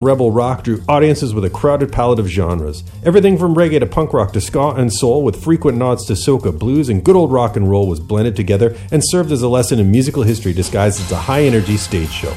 Rebel 0.00 0.30
rock 0.30 0.62
drew 0.62 0.80
audiences 0.88 1.34
with 1.34 1.44
a 1.44 1.50
crowded 1.50 1.90
palette 1.90 2.20
of 2.20 2.28
genres. 2.28 2.84
Everything 3.04 3.36
from 3.36 3.56
reggae 3.56 3.80
to 3.80 3.86
punk 3.86 4.12
rock 4.12 4.32
to 4.34 4.40
ska 4.40 4.68
and 4.76 4.92
soul, 4.92 5.24
with 5.24 5.42
frequent 5.42 5.76
nods 5.76 6.06
to 6.06 6.12
soca, 6.12 6.56
blues, 6.56 6.88
and 6.88 7.02
good 7.02 7.16
old 7.16 7.32
rock 7.32 7.56
and 7.56 7.68
roll, 7.68 7.88
was 7.88 7.98
blended 7.98 8.36
together 8.36 8.76
and 8.92 9.02
served 9.04 9.32
as 9.32 9.42
a 9.42 9.48
lesson 9.48 9.80
in 9.80 9.90
musical 9.90 10.22
history 10.22 10.52
disguised 10.52 11.00
as 11.00 11.10
a 11.10 11.16
high 11.16 11.42
energy 11.42 11.76
stage 11.76 12.10
show. 12.10 12.32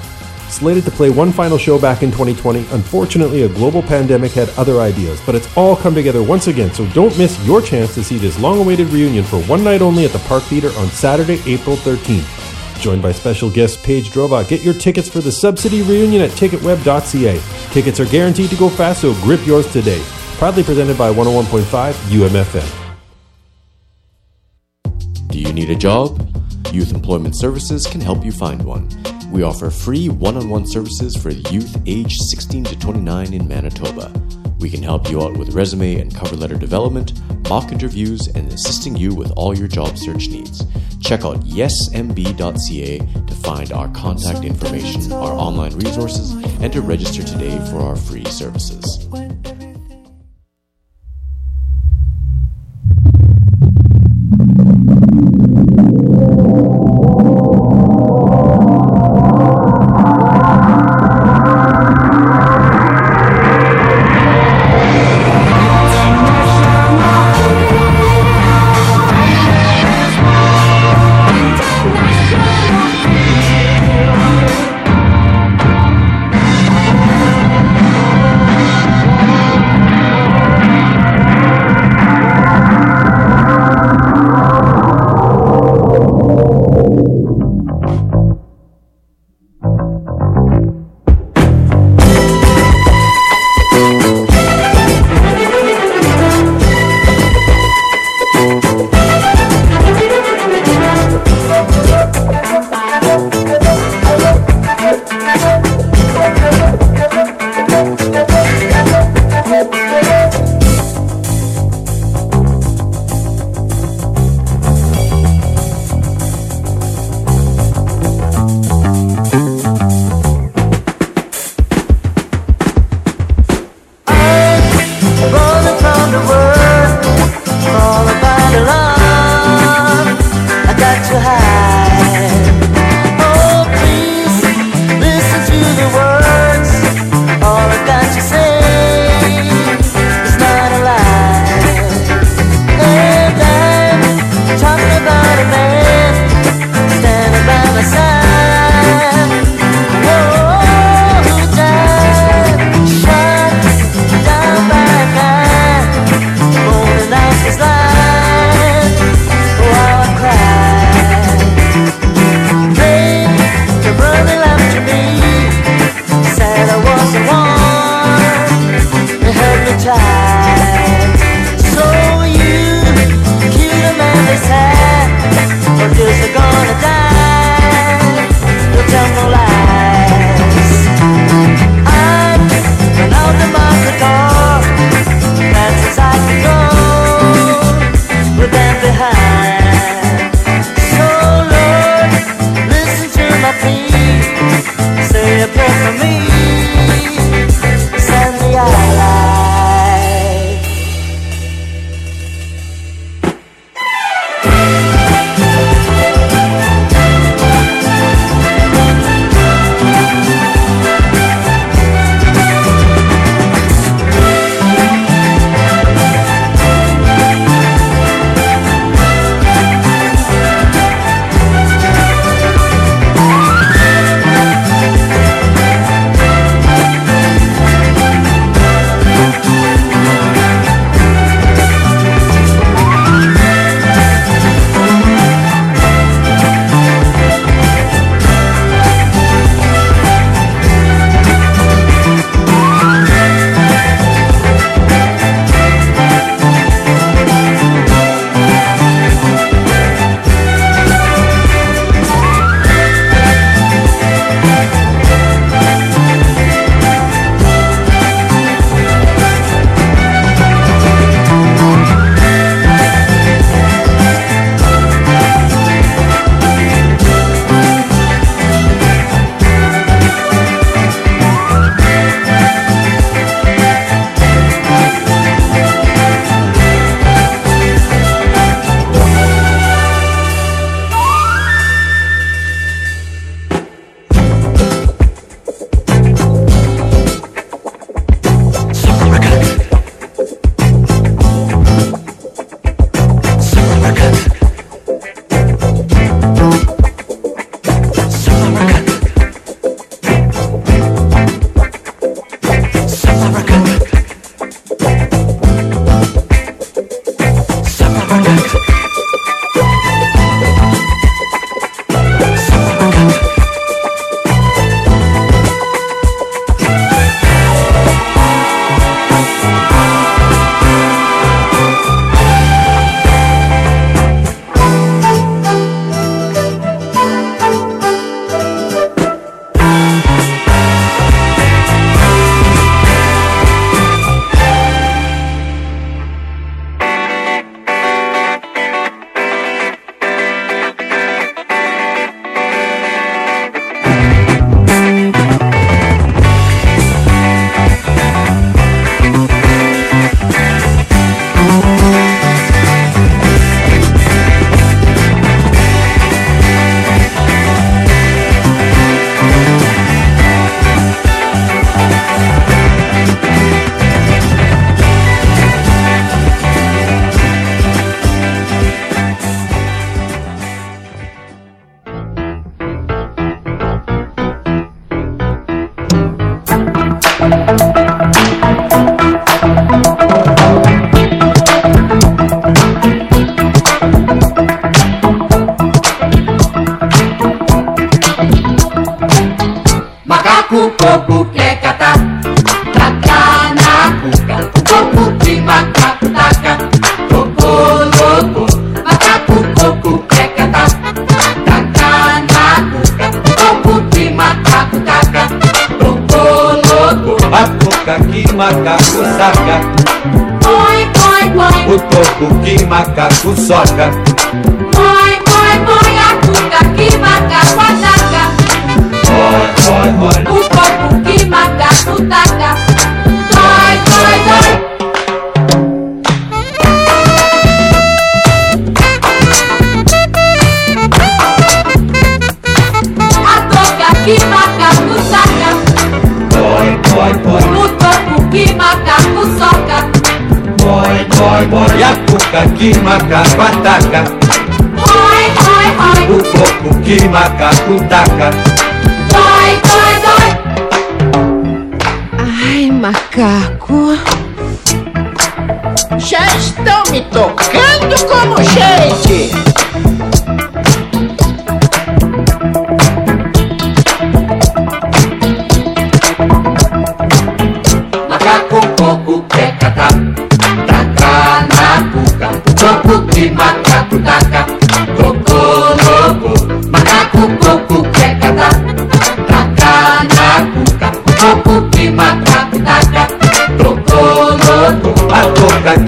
Slated 0.50 0.86
to 0.86 0.90
play 0.92 1.12
one 1.12 1.32
final 1.32 1.60
show 1.60 1.80
back 1.80 2.02
in 2.02 2.10
2020, 2.10 2.66
unfortunately, 2.72 3.44
a 3.44 3.50
global 3.50 3.84
pandemic 3.84 4.32
had 4.32 4.50
other 4.58 4.82
ideas, 4.82 5.22
but 5.24 5.36
it's 5.36 5.56
all 5.56 5.76
come 5.76 5.94
together 5.94 6.24
once 6.24 6.48
again, 6.48 6.74
so 6.74 6.88
don't 6.96 7.16
miss 7.16 7.40
your 7.46 7.62
chance 7.62 7.94
to 7.94 8.04
see 8.04 8.18
this 8.18 8.40
long 8.40 8.60
awaited 8.60 8.88
reunion 8.88 9.24
for 9.24 9.40
one 9.44 9.64
night 9.64 9.84
only 9.84 10.04
at 10.04 10.12
the 10.14 10.20
Park 10.28 10.42
Theater 10.46 10.72
on 10.80 10.88
Saturday, 10.88 11.40
April 11.46 11.76
13th. 11.76 12.61
Joined 12.82 13.04
by 13.04 13.12
special 13.12 13.52
guest 13.52 13.84
Paige 13.84 14.10
Drova, 14.10 14.48
get 14.48 14.64
your 14.64 14.74
tickets 14.74 15.08
for 15.08 15.20
the 15.22 15.32
Subsidy 15.32 15.84
Reunion 15.84 16.24
at 16.24 16.32
ticketweb.ca. 16.32 17.40
Tickets 17.72 18.00
are 18.00 18.06
guaranteed 18.06 18.50
to 18.50 18.56
go 18.56 18.70
fast, 18.70 19.02
so 19.02 19.14
grip 19.22 19.46
yours 19.46 19.72
today. 19.72 20.02
Proudly 20.40 20.64
presented 20.64 20.98
by 20.98 21.14
101.5 21.14 21.94
UMFM. 22.10 22.68
Do 25.28 25.40
you 25.40 25.54
need 25.54 25.70
a 25.70 25.76
job? 25.76 26.28
Youth 26.74 26.92
Employment 26.92 27.38
Services 27.38 27.86
can 27.86 28.02
help 28.02 28.26
you 28.26 28.32
find 28.32 28.64
one. 28.64 28.90
We 29.32 29.44
offer 29.44 29.70
free 29.70 30.10
one 30.10 30.36
on 30.36 30.50
one 30.50 30.66
services 30.66 31.16
for 31.16 31.30
youth 31.30 31.80
aged 31.86 32.20
16 32.32 32.64
to 32.64 32.80
29 32.80 33.34
in 33.34 33.48
Manitoba. 33.48 34.12
We 34.62 34.70
can 34.70 34.84
help 34.84 35.10
you 35.10 35.24
out 35.24 35.36
with 35.36 35.56
resume 35.56 36.00
and 36.00 36.16
cover 36.16 36.36
letter 36.36 36.56
development, 36.56 37.20
mock 37.50 37.72
interviews, 37.72 38.28
and 38.28 38.48
assisting 38.54 38.96
you 38.96 39.16
with 39.16 39.32
all 39.36 39.58
your 39.58 39.68
job 39.68 39.98
search 39.98 40.28
needs. 40.28 40.64
Check 41.02 41.26
out 41.26 41.40
yesmb.ca 41.42 43.00
to 43.00 43.36
find 43.36 43.72
our 43.72 43.90
contact 43.90 44.46
information, 44.46 45.12
our 45.12 45.34
online 45.34 45.74
resources, 45.74 46.32
and 46.62 46.72
to 46.74 46.82
register 46.82 47.24
today 47.24 47.58
for 47.72 47.80
our 47.80 47.96
free 47.96 48.26
services. 48.26 49.08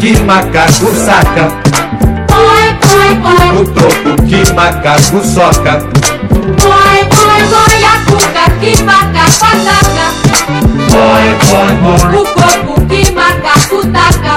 que 0.03 0.19
macaco 0.23 0.93
saca. 0.93 1.47
Boi, 2.27 2.67
boi, 2.81 3.11
boi. 3.23 3.47
O 3.57 3.63
topo 3.63 4.11
que 4.27 4.51
macaco 4.51 5.23
soca. 5.23 5.79
Boi, 6.59 6.99
boi, 7.09 7.41
boi, 7.53 7.77
a 7.85 7.95
cuca 8.03 8.45
que 8.59 8.83
macaco 8.83 9.45
ataca. 9.45 10.07
Boi, 10.91 11.27
boi, 11.47 11.71
boi. 11.83 12.19
O 12.19 12.23
corpo 12.33 12.73
que 12.87 13.01
macaco 13.13 13.79
taca. 13.93 14.32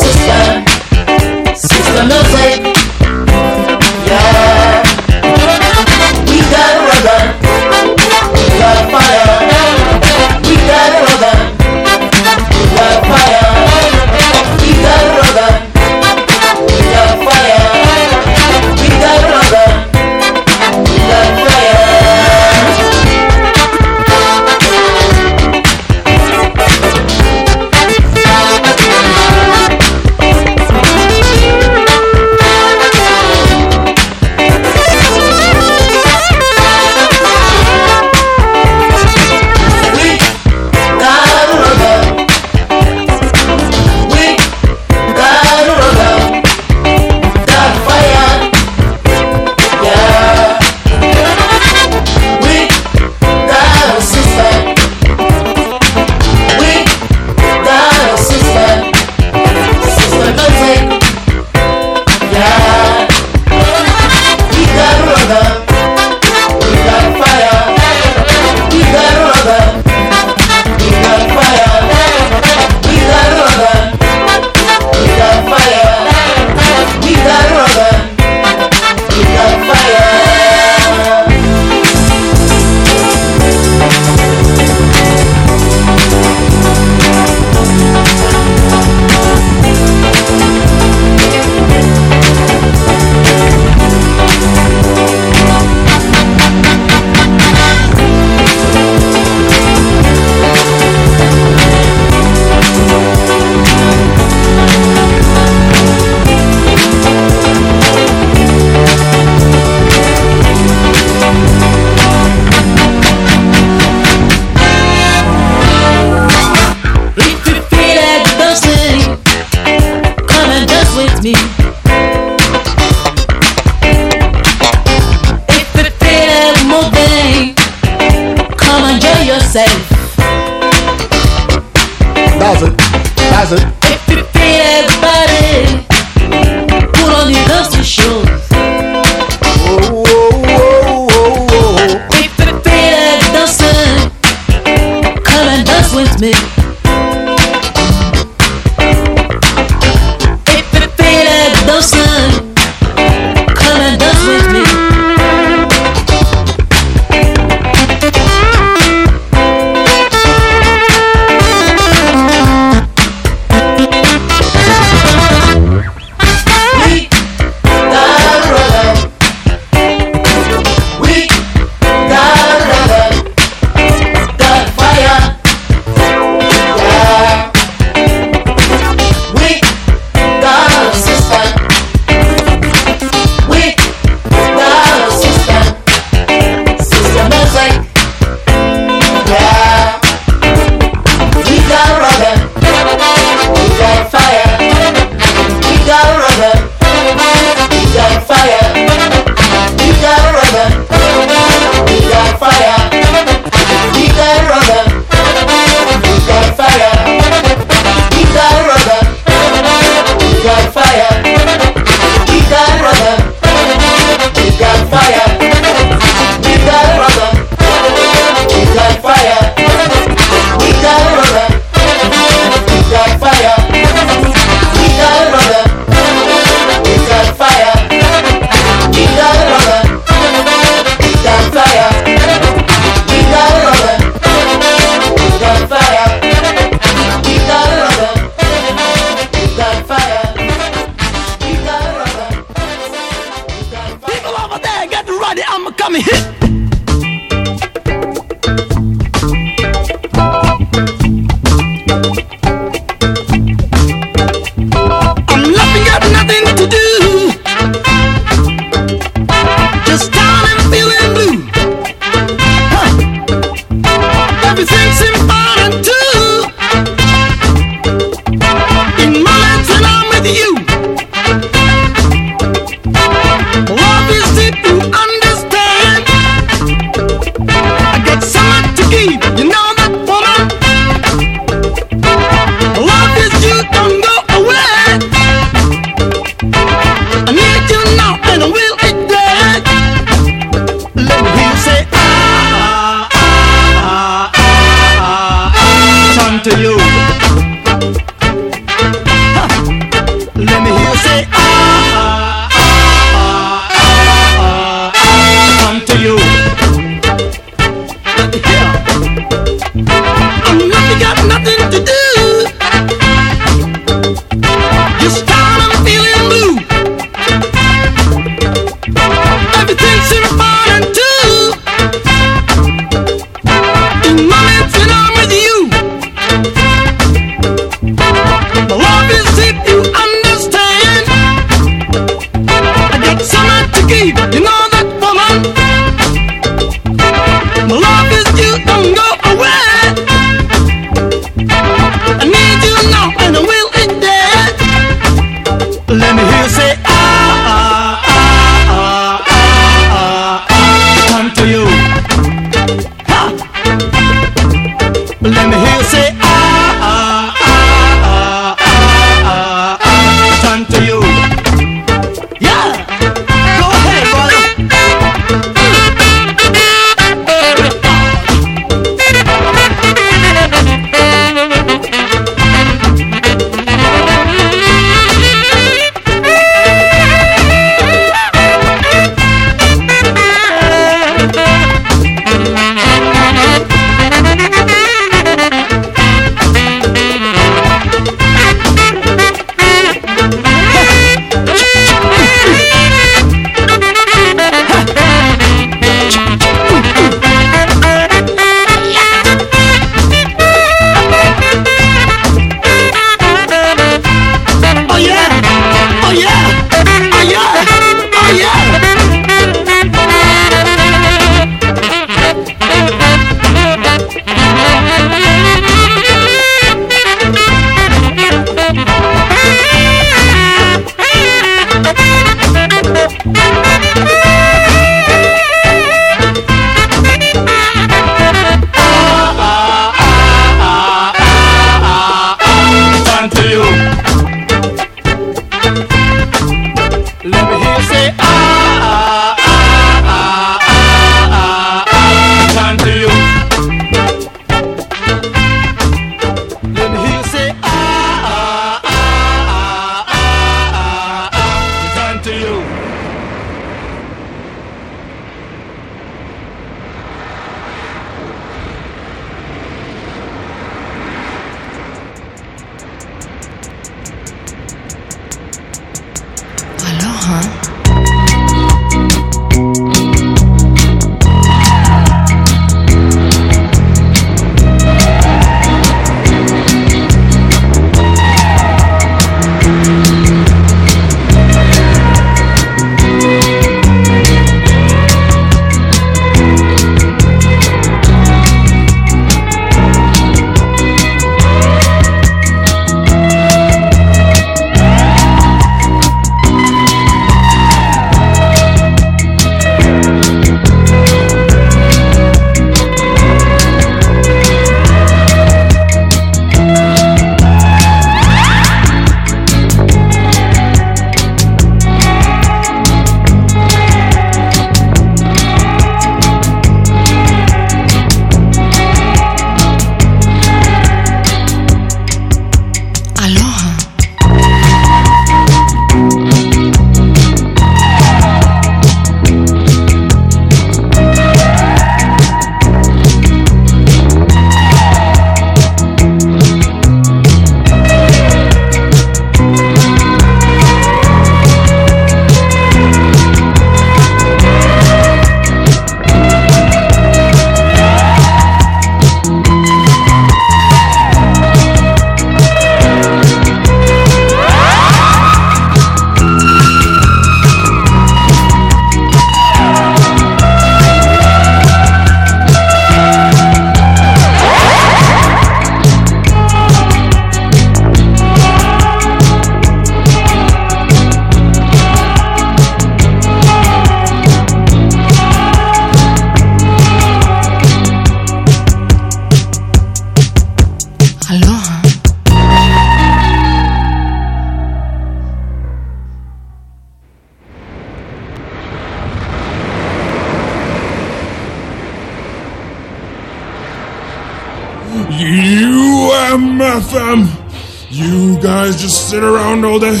Guys 598.64 598.80
just 598.80 599.10
sit 599.10 599.22
around 599.22 599.62
all 599.62 599.78
day, 599.78 600.00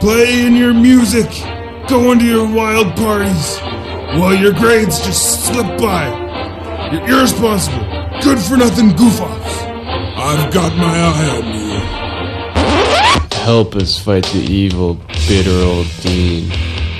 playing 0.00 0.56
your 0.56 0.74
music, 0.74 1.30
going 1.88 2.18
to 2.18 2.24
your 2.24 2.52
wild 2.52 2.96
parties, 2.96 3.60
while 4.18 4.34
your 4.34 4.52
grades 4.52 4.98
just 5.06 5.46
slip 5.46 5.78
by. 5.78 6.08
You're 6.90 7.08
irresponsible, 7.08 7.84
good 8.20 8.40
for 8.40 8.56
nothing 8.56 8.88
goof 8.96 9.20
offs. 9.20 9.62
I've 10.18 10.52
got 10.52 10.76
my 10.76 10.96
eye 11.12 11.28
on 11.36 11.44
you. 11.54 11.78
Help 13.36 13.76
us 13.76 13.96
fight 14.00 14.24
the 14.32 14.40
evil, 14.50 14.94
bitter 15.28 15.64
old 15.64 15.86
dean. 16.00 16.50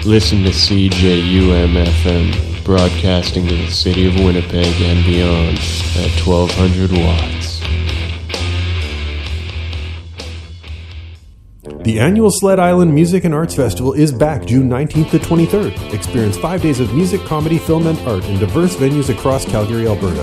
Listen 0.05 0.45
to 0.45 0.51
CJUMFM, 0.51 2.33
broadcasting 2.65 3.49
to 3.49 3.57
the 3.57 3.71
city 3.73 4.07
of 4.07 4.15
Winnipeg 4.25 4.81
and 4.81 5.05
beyond 5.05 5.59
at 5.99 6.13
1200 6.25 6.93
watts. 6.93 7.42
The 11.85 11.99
annual 11.99 12.31
Sled 12.31 12.61
Island 12.61 12.95
Music 12.95 13.25
and 13.25 13.35
Arts 13.35 13.57
Festival 13.57 13.93
is 13.93 14.13
back 14.13 14.45
June 14.45 14.69
19th 14.69 15.11
to 15.11 15.19
23rd. 15.19 15.93
Experience 15.93 16.37
five 16.37 16.63
days 16.63 16.79
of 16.79 16.95
music, 16.95 17.21
comedy, 17.23 17.59
film, 17.59 17.89
and 17.89 17.99
art 18.07 18.25
in 18.27 18.39
diverse 18.39 18.77
venues 18.77 19.09
across 19.09 19.45
Calgary, 19.45 19.89
Alberta. 19.89 20.23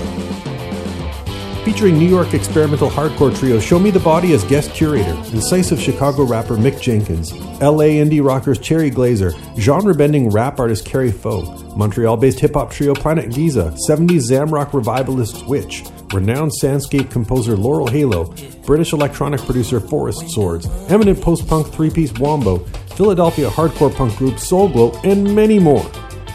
Featuring 1.62 1.98
New 1.98 2.08
York 2.08 2.32
experimental 2.32 2.88
hardcore 2.88 3.38
trio 3.38 3.60
Show 3.60 3.78
Me 3.78 3.90
the 3.90 4.00
Body 4.00 4.32
as 4.32 4.42
guest 4.44 4.72
curator, 4.72 5.12
incisive 5.34 5.78
Chicago 5.78 6.24
rapper 6.24 6.56
Mick 6.56 6.80
Jenkins, 6.80 7.34
LA 7.60 7.92
indie 8.00 8.24
rockers 8.24 8.58
Cherry 8.58 8.90
Glazerr, 8.90 9.38
genre 9.58 9.94
bending 9.94 10.30
rap 10.30 10.58
artist 10.58 10.86
Kari 10.86 11.12
Faux, 11.12 11.62
Montreal 11.76 12.16
based 12.16 12.40
hip 12.40 12.54
hop 12.54 12.70
trio 12.70 12.94
Planet 12.94 13.30
Giza, 13.30 13.76
70s 13.86 14.30
Zamrock 14.30 14.72
revivalist 14.72 15.46
Witch, 15.46 15.84
renowned 16.12 16.52
soundscape 16.62 17.10
composer 17.10 17.56
Laurel 17.56 17.86
Halo, 17.86 18.34
British 18.64 18.92
electronic 18.92 19.40
producer 19.40 19.80
Forest 19.80 20.30
Swords, 20.30 20.66
eminent 20.88 21.20
post 21.20 21.46
punk 21.48 21.66
three 21.68 21.90
piece 21.90 22.12
Wombo, 22.14 22.58
Philadelphia 22.96 23.48
hardcore 23.48 23.94
punk 23.94 24.16
group 24.16 24.38
Soul 24.38 24.68
Glo, 24.68 24.98
and 25.04 25.34
many 25.34 25.58
more. 25.58 25.84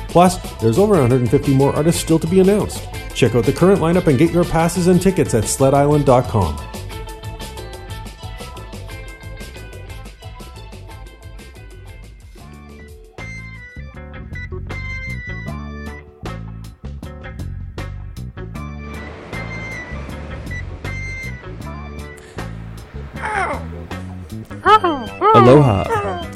Plus, 0.08 0.38
there's 0.62 0.80
over 0.80 0.94
150 0.94 1.54
more 1.54 1.76
artists 1.76 2.02
still 2.02 2.20
to 2.20 2.28
be 2.28 2.40
announced. 2.40 2.88
Check 3.14 3.36
out 3.36 3.46
the 3.46 3.54
current 3.54 3.82
lineup 3.82 4.08
and 4.08 4.18
get 4.18 4.32
your 4.32 4.46
passes 4.46 4.88
and 4.88 5.02
tickets 5.02 5.34
at 5.34 5.44
sledisland.com. 5.44 6.75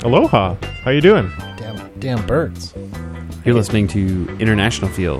Aloha. 0.09 0.47
Aloha. 0.55 0.67
How 0.83 0.89
you 0.89 1.01
doing? 1.01 1.31
Damn, 1.57 1.99
damn 1.99 2.25
birds. 2.25 2.73
You're 3.45 3.53
listening 3.53 3.87
to 3.89 4.27
International 4.39 4.89
Feel 4.89 5.17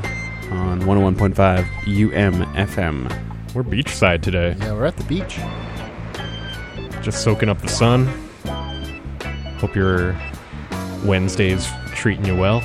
on 0.49 0.81
101.5 0.81 1.63
UMFM. 1.83 3.53
We're 3.53 3.61
beachside 3.61 4.23
today, 4.23 4.55
Yeah, 4.57 4.73
we're 4.73 4.85
at 4.87 4.97
the 4.97 5.03
beach. 5.03 5.37
just 7.03 7.23
soaking 7.23 7.49
up 7.49 7.61
the 7.61 7.67
sun. 7.67 8.07
Hope 9.59 9.75
your 9.75 10.19
Wednesday's 11.05 11.67
treating 11.93 12.25
you 12.25 12.35
well. 12.35 12.61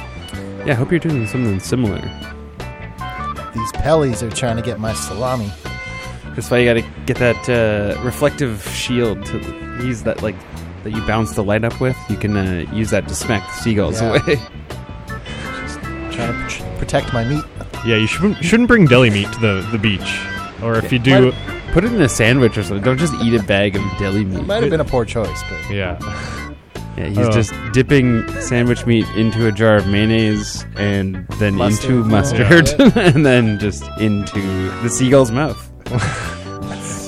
Yeah, 0.64 0.70
I 0.70 0.74
hope 0.76 0.90
you're 0.90 1.00
doing 1.00 1.26
something 1.26 1.60
similar. 1.60 2.00
These 3.54 3.72
pellies 3.72 4.22
are 4.22 4.30
trying 4.34 4.56
to 4.56 4.62
get 4.62 4.80
my 4.80 4.94
salami. 4.94 5.52
That's 6.34 6.50
why 6.50 6.60
you 6.60 6.64
gotta 6.64 6.90
get 7.04 7.18
that 7.18 7.48
uh, 7.50 8.00
reflective 8.02 8.66
shield 8.68 9.26
to 9.26 9.38
use 9.82 10.02
that, 10.04 10.22
like, 10.22 10.36
that 10.84 10.92
you 10.92 11.04
bounce 11.06 11.34
the 11.34 11.42
light 11.42 11.64
up 11.64 11.80
with. 11.80 11.96
You 12.08 12.16
can 12.16 12.36
uh, 12.36 12.64
use 12.72 12.90
that 12.90 13.08
to 13.08 13.14
smack 13.14 13.44
the 13.46 13.62
seagulls 13.62 14.00
Yeah. 14.00 14.10
away. 14.10 14.36
Trying 16.12 16.48
to 16.48 16.48
pr- 16.48 16.78
protect 16.78 17.12
my 17.12 17.24
meat. 17.24 17.44
Yeah, 17.84 17.96
you 17.96 18.06
shouldn't 18.06 18.42
shouldn't 18.44 18.68
bring 18.68 18.86
deli 18.86 19.10
meat 19.10 19.30
to 19.32 19.40
the, 19.40 19.68
the 19.72 19.78
beach. 19.78 20.18
Or 20.62 20.76
if 20.76 20.92
you 20.92 20.98
do, 20.98 21.32
Put 21.72 21.82
it 21.82 21.92
in 21.92 22.00
a 22.02 22.08
sandwich 22.08 22.56
or 22.56 22.62
something. 22.62 22.84
Don't 22.84 22.98
just 22.98 23.12
eat 23.20 23.34
a 23.34 23.42
bag 23.42 23.74
of 23.74 23.82
deli 23.98 24.24
meat. 24.24 24.46
Might 24.46 24.62
have 24.62 24.70
been 24.70 24.78
a 24.80 24.84
poor 24.84 25.04
choice, 25.04 25.42
but 25.50 25.74
yeah, 25.74 25.98
Yeah, 26.96 27.06
he's 27.08 27.18
Oh. 27.18 27.32
just 27.32 27.52
dipping 27.72 28.24
sandwich 28.40 28.86
meat 28.86 29.04
into 29.16 29.48
a 29.48 29.52
jar 29.52 29.74
of 29.74 29.88
mayonnaise 29.88 30.64
and 30.76 31.26
then 31.40 31.56
Mustard. 31.56 31.90
into 31.90 32.04
mustard 32.08 32.68
and 32.96 33.26
then 33.26 33.58
just 33.58 33.82
into 33.98 34.40
the 34.84 34.88
seagull's 34.88 35.32
mouth. 35.32 35.68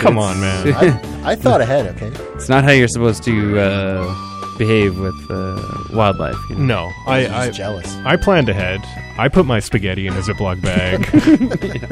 Come 0.01 0.19
on, 0.19 0.41
man. 0.41 0.73
I, 0.75 1.33
I 1.33 1.35
thought 1.43 1.61
ahead. 1.61 1.87
Okay, 1.97 2.09
It's 2.35 2.49
not 2.49 2.65
how 2.65 2.71
you're 2.71 2.89
supposed 2.89 3.23
to 3.25 3.59
uh, 3.61 4.57
behave 4.59 4.99
with 4.99 5.15
uh, 5.31 5.61
wildlife. 5.93 6.37
You 6.51 6.57
know? 6.57 6.89
No, 6.89 6.93
I 7.07 7.27
I 7.27 7.43
I, 7.45 7.51
jealous. 7.51 7.95
I 8.05 8.17
planned 8.17 8.49
ahead. 8.49 8.81
I 9.19 9.29
put 9.29 9.47
my 9.47 9.61
spaghetti 9.61 10.07
in 10.07 10.13
a 10.13 10.21
Ziploc 10.21 10.61
bag. 10.61 11.09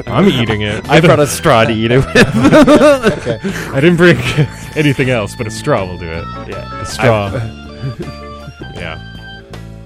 I'm 0.07 0.27
eating 0.29 0.61
it. 0.61 0.87
I 0.87 1.01
brought 1.01 1.19
a 1.19 1.25
straw 1.25 1.63
to 1.65 1.73
eat 1.73 1.89
it 1.91 1.97
with. 2.05 2.17
Okay, 3.17 3.39
I 3.71 3.79
didn't 3.81 3.97
bring 3.97 4.17
anything 4.75 5.09
else, 5.09 5.35
but 5.35 5.47
a 5.47 5.51
straw 5.51 5.85
will 5.85 5.97
do 5.97 6.07
it. 6.09 6.23
yeah, 6.49 6.81
A 6.81 6.85
straw. 6.85 7.31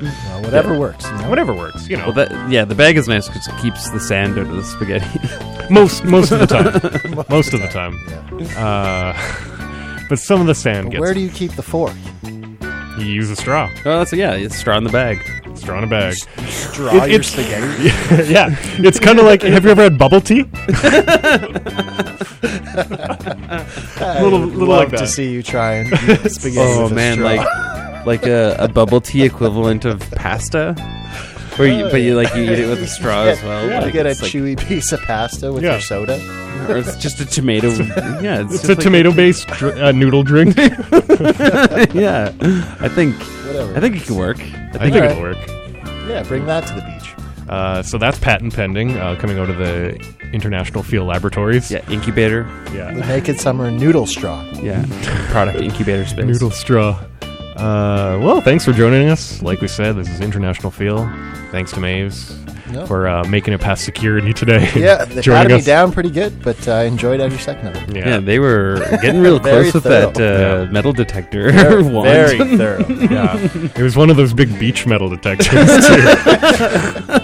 Yeah, 0.01 0.11
well, 0.33 0.41
whatever 0.43 0.77
works. 0.77 1.05
You 1.05 1.17
know? 1.17 1.29
whatever 1.29 1.53
works. 1.53 1.87
You 1.89 1.97
know, 1.97 2.05
Well, 2.05 2.13
that 2.13 2.49
yeah, 2.51 2.65
the 2.65 2.75
bag 2.75 2.97
is 2.97 3.07
nice 3.07 3.27
because 3.27 3.47
it 3.47 3.55
keeps 3.61 3.89
the 3.91 3.99
sand 3.99 4.37
out 4.37 4.47
of 4.47 4.55
the 4.55 4.63
spaghetti. 4.63 5.19
most 5.73 6.03
most 6.03 6.31
of 6.31 6.39
the 6.39 6.47
time. 6.47 7.25
most 7.29 7.53
of 7.53 7.61
the 7.61 7.67
time. 7.67 7.95
Uh, 8.57 9.13
but 10.09 10.19
some 10.19 10.41
of 10.41 10.47
the 10.47 10.55
sand 10.55 10.85
But 10.87 10.91
gets. 10.91 11.01
where 11.01 11.13
do 11.13 11.19
you 11.19 11.29
keep 11.29 11.53
the 11.53 11.63
fork? 11.63 11.93
you 12.97 13.05
use 13.05 13.29
a 13.29 13.35
straw? 13.35 13.69
oh, 13.85 13.99
that's 13.99 14.11
yeah, 14.11 14.33
it's 14.33 14.57
straw 14.57 14.77
in 14.77 14.83
the 14.83 14.89
bag. 14.91 15.19
Straw 15.55 15.77
in 15.77 15.83
a 15.85 15.87
bag. 15.87 16.15
Straw 16.47 17.03
It- 17.05 17.11
your 17.11 17.23
spaghetti. 17.23 17.85
yeah, 18.31 18.55
it's 18.79 18.99
kind 18.99 19.19
of 19.19 19.25
like. 19.25 19.41
Have 19.41 19.63
you 19.63 19.71
ever 19.71 19.83
had 19.83 19.97
bubble 19.97 20.19
tea? 20.21 20.43
Little- 24.21 24.39
little 24.39 24.67
love 24.67 24.91
like 24.91 24.99
to 24.99 25.07
see 25.07 25.31
you 25.31 25.43
try 25.43 25.73
and 25.75 25.87
spaghetti. 26.31 26.59
Oh 26.59 26.87
a 26.87 26.93
man, 26.93 27.21
like 27.21 27.39
like 28.05 28.25
a, 28.25 28.55
a 28.59 28.67
bubble 28.67 29.01
tea 29.01 29.23
equivalent 29.23 29.85
of 29.85 29.99
pasta. 30.11 30.73
Where 31.57 31.67
you, 31.67 31.89
but 31.91 31.97
you 32.01 32.15
like 32.15 32.33
you 32.35 32.43
eat 32.43 32.59
it 32.59 32.69
with 32.69 32.81
a 32.81 32.87
straw 32.87 33.23
as 33.23 33.43
well. 33.43 33.65
You 33.65 33.71
like, 33.81 33.91
get 33.91 34.05
a 34.05 34.09
it's 34.11 34.21
like- 34.21 34.31
chewy 34.31 34.57
piece 34.57 34.93
of 34.93 35.01
pasta 35.01 35.51
with 35.51 35.61
Yeah. 35.63 35.73
your 35.73 35.81
soda. 35.81 36.15
or 36.69 36.77
it's 36.77 36.95
just 36.97 37.19
a 37.19 37.25
tomato. 37.25 37.67
yeah, 38.21 38.41
it's, 38.43 38.53
It's 38.53 38.61
just 38.61 38.65
a 38.65 38.67
like- 38.75 38.79
tomato-based 38.79 39.47
dr- 39.49 39.77
uh, 39.77 39.91
noodle 39.91 40.23
drink. 40.23 40.55
yeah, 41.93 42.31
I 42.79 42.87
think 42.89 43.15
Whatever. 43.45 43.75
I 43.75 43.79
think 43.81 43.95
it 43.97 44.03
can 44.03 44.15
work. 44.15 44.39
I 44.39 44.43
I 44.43 44.45
think, 44.45 44.71
think 44.71 44.95
Alright. 44.95 45.11
it'll 45.11 45.21
work. 45.21 45.47
Yeah, 46.07 46.23
bring 46.23 46.45
that 46.45 46.65
to 46.67 46.73
the 46.75 46.81
beach. 46.81 47.13
Uh, 47.49 47.81
so 47.83 47.97
that's 47.97 48.19
patent 48.19 48.53
pending, 48.55 48.95
uh, 48.97 49.15
coming 49.19 49.37
out 49.39 49.49
of 49.49 49.57
the 49.57 49.95
International 50.31 50.83
Field 50.83 51.07
Laboratories. 51.07 51.69
Yeah, 51.71 51.83
incubator. 51.89 52.43
Yeah. 52.73 52.93
The 52.93 53.01
Naked 53.05 53.39
Summer 53.39 53.69
Noodle 53.71 54.05
Straw. 54.05 54.45
Yeah, 54.61 54.85
product 55.31 55.59
incubator 55.59 56.05
space. 56.05 56.25
Noodle 56.25 56.51
straw. 56.51 57.03
Uh, 57.55 58.17
well, 58.21 58.41
thanks 58.41 58.63
for 58.65 58.71
joining 58.73 59.09
us. 59.09 59.41
Like 59.41 59.59
we 59.61 59.67
said, 59.67 59.95
this 59.97 60.09
is 60.09 60.21
International 60.21 60.71
Feel. 60.71 61.05
Thanks 61.51 61.71
to 61.73 61.79
Maves 61.79 62.35
No. 62.71 62.85
for 62.85 63.07
uh, 63.07 63.23
making 63.25 63.53
it 63.53 63.59
past 63.59 63.83
security 63.83 64.33
today. 64.33 64.69
Yeah, 64.75 65.03
they 65.05 65.21
joining 65.21 65.49
had 65.49 65.57
me 65.57 65.61
down 65.65 65.91
pretty 65.91 66.11
good, 66.11 66.41
but 66.41 66.67
I 66.69 66.83
enjoyed 66.83 67.19
every 67.19 67.39
second 67.39 67.69
of 67.69 67.75
it. 67.75 67.95
Yeah. 67.97 68.07
Yeah, 68.07 68.19
they 68.19 68.39
were 68.39 68.79
getting 69.01 69.19
real 69.19 69.39
close 69.41 69.73
with 69.73 69.83
thorough. 69.83 70.11
that 70.11 70.67
uh, 70.69 70.71
metal 70.71 70.93
detector. 70.93 71.51
Very, 71.51 71.83
very 72.37 72.37
thorough. 72.57 72.85
yeah. 72.87 73.35
It 73.75 73.81
was 73.81 73.97
one 73.97 74.09
of 74.09 74.15
those 74.15 74.33
big 74.33 74.57
beach 74.59 74.85
metal 74.87 75.09
detectors 75.09 75.49
too. 75.49 77.18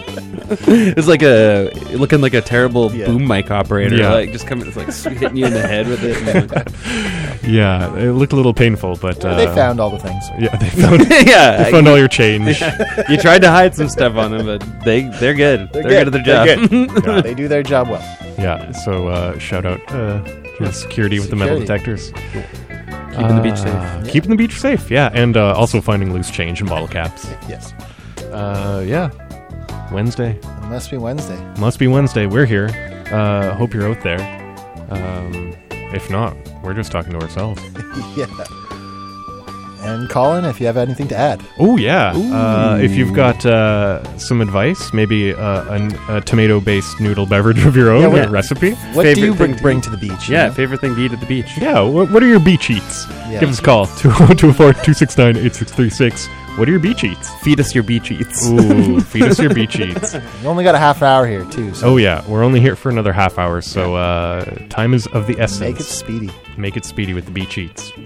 it's 0.68 1.08
like 1.08 1.24
a 1.24 1.70
looking 1.94 2.22
like 2.22 2.34
a 2.34 2.42
terrible 2.42 2.92
Yeah. 2.94 3.06
boom 3.08 3.28
mic 3.28 3.52
operator. 3.52 3.96
Yeah. 3.96 4.14
Like 4.14 4.32
just 4.32 4.48
coming, 4.48 4.68
it's 4.68 4.76
like 4.78 4.88
hitting 5.18 5.38
you 5.38 5.46
in 5.48 5.54
the 5.54 5.62
head 5.68 5.88
with 5.88 6.04
it. 6.04 6.52
like- 6.52 7.44
yeah, 7.48 7.96
it 7.98 8.12
looked 8.12 8.34
a 8.34 8.36
little 8.36 8.54
painful, 8.54 8.96
but 8.98 9.24
uh, 9.24 9.36
they 9.36 9.46
found 9.48 9.80
all 9.80 9.90
the 9.90 10.00
things. 10.00 10.24
Yeah, 10.40 10.56
they 10.58 10.70
found, 10.70 11.02
yeah, 11.28 11.64
they 11.64 11.72
found 11.72 11.88
all 11.88 11.98
your 11.98 12.08
change. 12.08 12.60
you 13.10 13.18
tried 13.18 13.40
to 13.40 13.50
hide 13.50 13.76
some 13.76 13.90
stuff 13.90 14.16
on 14.16 14.32
them, 14.32 14.46
but 14.46 14.84
they 14.84 15.04
they're 15.20 15.34
good. 15.34 15.70
They're, 15.74 15.84
good. 15.84 16.08
at 16.08 16.12
their 16.14 16.24
job. 16.24 16.70
They're 17.04 17.22
They 17.22 17.34
do 17.34 17.48
their 17.48 17.64
job 17.64 17.90
well. 17.90 18.02
Yeah, 18.38 18.72
so 18.72 19.08
uh, 19.08 19.38
shout 19.40 19.66
out 19.66 19.80
uh, 19.92 20.22
to 20.24 20.56
the 20.60 20.72
security 20.74 21.20
with 21.20 21.30
the 21.30 21.36
metal 21.36 21.60
Security. 21.60 21.86
detectors. 21.96 22.12
Keeping 23.16 23.36
the 23.38 23.42
beach 23.42 23.58
safe. 23.58 23.74
Uh, 23.74 24.04
Keeping 24.08 24.30
the 24.32 24.36
beach 24.36 24.60
safe, 24.60 24.92
yeah, 24.92 25.10
and 25.14 25.38
uh, 25.38 25.54
also 25.56 25.80
finding 25.80 26.14
loose 26.14 26.30
change 26.30 26.60
and 26.60 26.70
bottle 26.70 26.88
caps. 26.88 27.26
Yes. 27.48 27.72
Uh, 28.34 28.84
yeah, 28.86 29.10
Wednesday. 29.96 30.32
It 30.32 30.70
must 30.70 30.92
be 30.92 30.98
Wednesday. 30.98 31.38
Must 31.58 31.80
be 31.80 31.88
Wednesday. 31.88 32.26
We're 32.26 32.46
here. 32.46 32.68
Uh, 33.12 33.54
hope 33.56 33.74
you're 33.74 33.88
out 33.90 34.02
there. 34.04 34.20
Um, 34.90 35.56
if 35.72 36.10
not, 36.10 36.36
we're 36.62 36.74
just 36.74 36.92
talking 36.92 37.14
to 37.14 37.20
ourselves. 37.22 37.62
yeah. 38.18 38.26
And 39.84 40.10
Colin, 40.10 40.44
if 40.46 40.60
you 40.60 40.66
have 40.66 40.76
anything 40.78 41.08
to 41.10 41.16
add. 41.16 41.42
Oh 41.60 41.78
yeah. 41.78 42.12
Uh, 42.14 42.78
if 42.82 42.94
you've 42.96 43.14
got 43.14 43.46
uh, 43.46 44.04
some 44.18 44.42
advice, 44.42 44.92
maybe 44.94 45.32
uh, 45.34 45.72
an- 45.74 45.96
a, 46.10 46.20
tomato-based 46.20 47.00
noodle 47.00 47.26
beverage 47.28 47.64
of 47.66 47.78
your 47.78 47.92
own 47.92 48.02
Yeah, 48.02 48.26
a 48.26 48.30
recipe. 48.30 48.72
What 48.94 49.04
do 49.04 49.10
you 49.22 49.34
bring, 49.34 49.52
thing 49.52 49.56
to 49.58 49.62
bring 49.62 49.80
to 49.82 49.90
the 49.92 49.98
beach? 49.98 50.28
you 50.28 50.36
Yeah, 50.36 50.48
know? 50.48 50.54
favorite 50.54 50.82
thing 50.82 50.96
to 50.96 51.02
eat 51.02 51.14
at 51.14 51.20
the 51.22 51.26
beach. 51.28 51.58
Yeah. 51.58 51.80
What, 51.82 52.12
what 52.12 52.22
are 52.22 52.28
your 52.28 52.40
beach 52.42 52.70
eats? 52.70 53.06
Yeah. 53.30 53.40
Give 53.40 53.50
us 53.50 53.60
a 53.60 53.62
call 53.62 53.86
204-269-8636. 53.88 56.28
What 56.58 56.68
are 56.70 56.72
your 56.72 56.80
beach 56.80 57.04
eats? 57.04 57.30
Feed 57.42 57.60
us 57.60 57.76
your 57.76 57.84
beach 57.84 58.12
eats. 58.12 58.48
Ooh, 58.48 59.02
feed 59.02 59.24
us 59.24 59.40
your 59.40 59.54
beach 59.54 59.78
eats. 59.80 60.14
We 60.14 60.48
only 60.48 60.64
got 60.64 60.74
a 60.74 60.80
half 60.80 61.02
hour 61.02 61.28
here, 61.28 61.44
too, 61.46 61.74
so 61.74 61.88
Oh 61.90 61.98
yeah, 61.98 62.24
we're 62.30 62.44
only 62.44 62.62
here 62.62 62.76
for 62.78 62.90
another 62.90 63.12
half 63.12 63.38
hour, 63.38 63.60
so 63.62 63.96
uh, 63.96 64.46
time 64.70 64.94
is 64.94 65.06
of 65.08 65.28
the 65.28 65.38
essence. 65.40 65.60
make 65.60 65.80
it 65.80 65.84
speedy. 65.84 66.30
Make 66.58 66.78
it 66.78 66.86
speedy 66.86 67.14
with 67.14 67.26
the 67.26 67.32
beach 67.32 67.58
eats. 67.58 67.92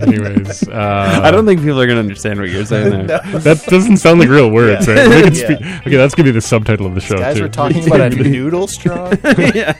Anyways, 0.00 0.66
uh, 0.68 1.20
I 1.22 1.30
don't 1.30 1.46
think 1.46 1.60
people 1.60 1.80
are 1.80 1.86
gonna 1.86 2.00
understand 2.00 2.38
what 2.40 2.48
you're 2.50 2.64
saying 2.64 2.90
there. 3.06 3.18
that 3.20 3.62
doesn't 3.66 3.98
sound 3.98 4.20
like 4.20 4.28
real 4.28 4.50
words. 4.50 4.86
Yeah. 4.86 4.94
Right? 4.94 5.08
Make 5.08 5.26
it 5.26 5.36
Yeah. 5.36 5.56
spe- 5.78 5.86
okay, 5.86 5.96
that's 5.96 6.14
gonna 6.14 6.24
be 6.28 6.32
the 6.32 6.40
subtitle 6.40 6.86
of 6.86 6.94
the 6.94 7.00
show. 7.00 7.18
Guys, 7.18 7.36
too. 7.36 7.42
we're 7.42 7.48
talking 7.48 7.86
about 7.86 8.00
a 8.00 8.10
noodle 8.10 8.66
straw. 8.66 9.10
yeah, 9.54 9.72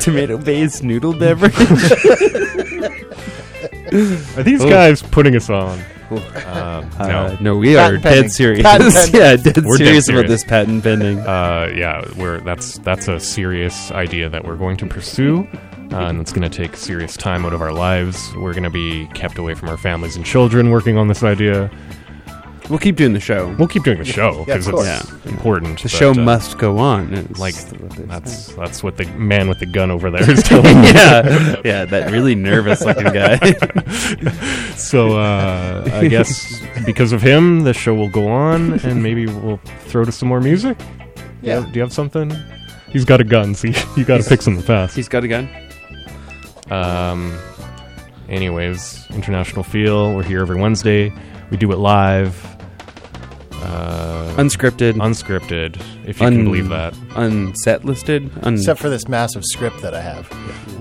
tomato-based 0.00 0.82
noodle 0.82 1.12
beverage. 1.14 1.54
Are 3.92 4.42
these 4.42 4.64
guys 4.64 5.02
putting 5.02 5.36
us 5.36 5.48
on? 5.50 5.78
Um, 6.10 6.18
Uh, 6.18 6.82
no. 6.98 7.36
no, 7.40 7.56
we 7.56 7.74
Patent 7.74 7.98
are 7.98 8.00
pending. 8.02 8.22
dead 8.22 8.32
serious. 8.32 8.62
Patent 8.62 8.94
pending. 8.94 9.20
yeah, 9.20 9.36
dead 9.36 9.64
We're 9.64 9.76
dead 9.78 9.84
serious 9.86 10.08
about 10.08 10.16
serious. 10.26 10.30
this 10.30 10.44
patent 10.44 10.82
pending. 10.82 11.20
Uh, 11.20 11.72
yeah, 11.74 12.04
we're 12.16 12.40
that's 12.40 12.78
that's 12.78 13.06
a 13.08 13.20
serious 13.20 13.92
idea 13.92 14.28
that 14.28 14.44
we're 14.44 14.56
going 14.56 14.76
to 14.78 14.86
pursue, 14.86 15.46
uh, 15.92 15.96
and 16.08 16.20
it's 16.20 16.32
going 16.32 16.48
to 16.48 16.56
take 16.56 16.76
serious 16.76 17.16
time 17.16 17.46
out 17.46 17.52
of 17.52 17.62
our 17.62 17.72
lives. 17.72 18.32
We're 18.36 18.54
going 18.54 18.64
to 18.64 18.70
be 18.70 19.06
kept 19.14 19.38
away 19.38 19.54
from 19.54 19.68
our 19.68 19.76
families 19.76 20.16
and 20.16 20.24
children 20.26 20.70
working 20.70 20.96
on 20.98 21.06
this 21.06 21.22
idea. 21.22 21.70
We'll 22.70 22.78
keep 22.78 22.94
doing 22.96 23.12
the 23.12 23.20
show. 23.20 23.52
We'll 23.58 23.66
keep 23.68 23.82
doing 23.82 23.98
the 23.98 24.04
show 24.04 24.44
because 24.44 24.68
of 24.68 24.74
it's 24.74 25.02
course. 25.02 25.24
important. 25.26 25.78
The 25.78 25.82
but, 25.84 25.90
show 25.90 26.10
uh, 26.12 26.14
must 26.14 26.56
go 26.56 26.78
on. 26.78 27.12
It's 27.12 27.38
like 27.40 27.54
that's 28.06 28.32
say. 28.46 28.54
that's 28.54 28.82
what 28.84 28.96
the 28.96 29.06
man 29.16 29.48
with 29.48 29.58
the 29.58 29.66
gun 29.66 29.90
over 29.90 30.08
there 30.10 30.30
is 30.30 30.42
telling 30.44 30.80
me. 30.80 30.86
yeah, 30.92 31.56
yeah, 31.64 31.84
that 31.86 32.12
really 32.12 32.34
nervous 32.36 32.80
looking 32.84 33.12
guy. 33.12 33.38
So 34.76 35.18
uh, 35.18 35.88
I 35.92 36.08
guess 36.08 36.60
because 36.86 37.12
of 37.12 37.20
him, 37.22 37.60
the 37.64 37.74
show 37.74 37.94
will 37.94 38.08
go 38.08 38.28
on, 38.28 38.80
and 38.80 39.02
maybe 39.02 39.26
we'll 39.26 39.58
throw 39.86 40.04
to 40.04 40.12
some 40.12 40.28
more 40.28 40.40
music. 40.40 40.78
Do 40.78 40.84
you 40.84 41.26
Yeah. 41.42 41.54
have, 41.60 41.72
do 41.72 41.78
you 41.78 41.82
have 41.82 41.92
something? 41.92 42.32
He's 42.88 43.04
got 43.04 43.20
a 43.20 43.24
gun, 43.24 43.54
so 43.54 43.68
you, 43.68 43.74
you 43.96 44.04
got 44.04 44.20
to 44.22 44.28
pick 44.28 44.42
something 44.42 44.62
fast. 44.64 44.96
He's 44.96 45.08
got 45.08 45.22
a 45.22 45.28
gun. 45.28 45.48
Um, 46.70 47.38
anyways, 48.28 49.06
International 49.10 49.62
Feel. 49.62 50.14
We're 50.14 50.22
here 50.24 50.40
every 50.40 50.60
Wednesday. 50.60 51.12
We 51.50 51.56
do 51.56 51.70
it 51.72 51.76
live. 51.78 52.34
Uh, 53.62 54.34
Unscripted, 54.36 54.94
unscripted, 54.94 55.76
if 56.06 56.20
you 56.20 56.26
Un- 56.26 56.32
can 56.34 56.44
believe 56.44 56.68
that. 56.70 56.94
unset 57.16 57.84
listed. 57.84 58.30
Un- 58.42 58.54
Except 58.54 58.80
for 58.80 58.88
this 58.88 59.06
massive 59.08 59.44
script 59.44 59.82
that 59.82 59.92
I 59.94 60.00
have. 60.00 60.28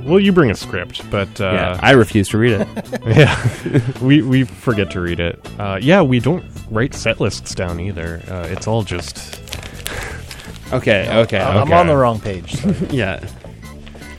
Well, 0.05 0.19
you 0.19 0.31
bring 0.31 0.49
a 0.49 0.55
script, 0.55 1.09
but 1.11 1.41
uh, 1.41 1.51
yeah, 1.51 1.79
I 1.81 1.91
refuse 1.91 2.29
to 2.29 2.37
read 2.37 2.53
it. 2.61 2.67
yeah, 3.05 3.91
we 4.01 4.21
we 4.21 4.43
forget 4.45 4.89
to 4.91 5.01
read 5.01 5.19
it. 5.19 5.39
Uh, 5.59 5.77
yeah, 5.81 6.01
we 6.01 6.19
don't 6.19 6.43
write 6.71 6.93
set 6.93 7.19
lists 7.19 7.53
down 7.53 7.79
either. 7.79 8.21
Uh, 8.29 8.47
it's 8.49 8.65
all 8.67 8.83
just 8.83 9.39
Okay, 10.73 11.09
okay, 11.23 11.39
I'm 11.39 11.63
okay. 11.63 11.73
on 11.73 11.87
the 11.87 11.95
wrong 11.97 12.19
page. 12.19 12.53
sorry. 12.55 12.75
yeah, 12.91 13.19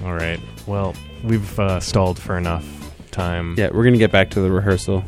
all 0.04 0.12
right. 0.14 0.40
Well, 0.66 0.94
we've 1.24 1.58
uh, 1.58 1.80
stalled 1.80 2.18
for 2.18 2.36
enough 2.36 2.64
time. 3.10 3.54
yeah. 3.56 3.70
We're 3.72 3.84
gonna 3.84 3.96
get 3.98 4.12
back 4.12 4.30
to 4.30 4.40
the 4.40 4.50
rehearsal. 4.50 5.02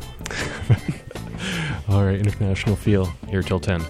All 1.93 2.03
right, 2.03 2.19
international 2.19 2.75
feel 2.75 3.05
here 3.29 3.43
till 3.43 3.59
10. 3.59 3.83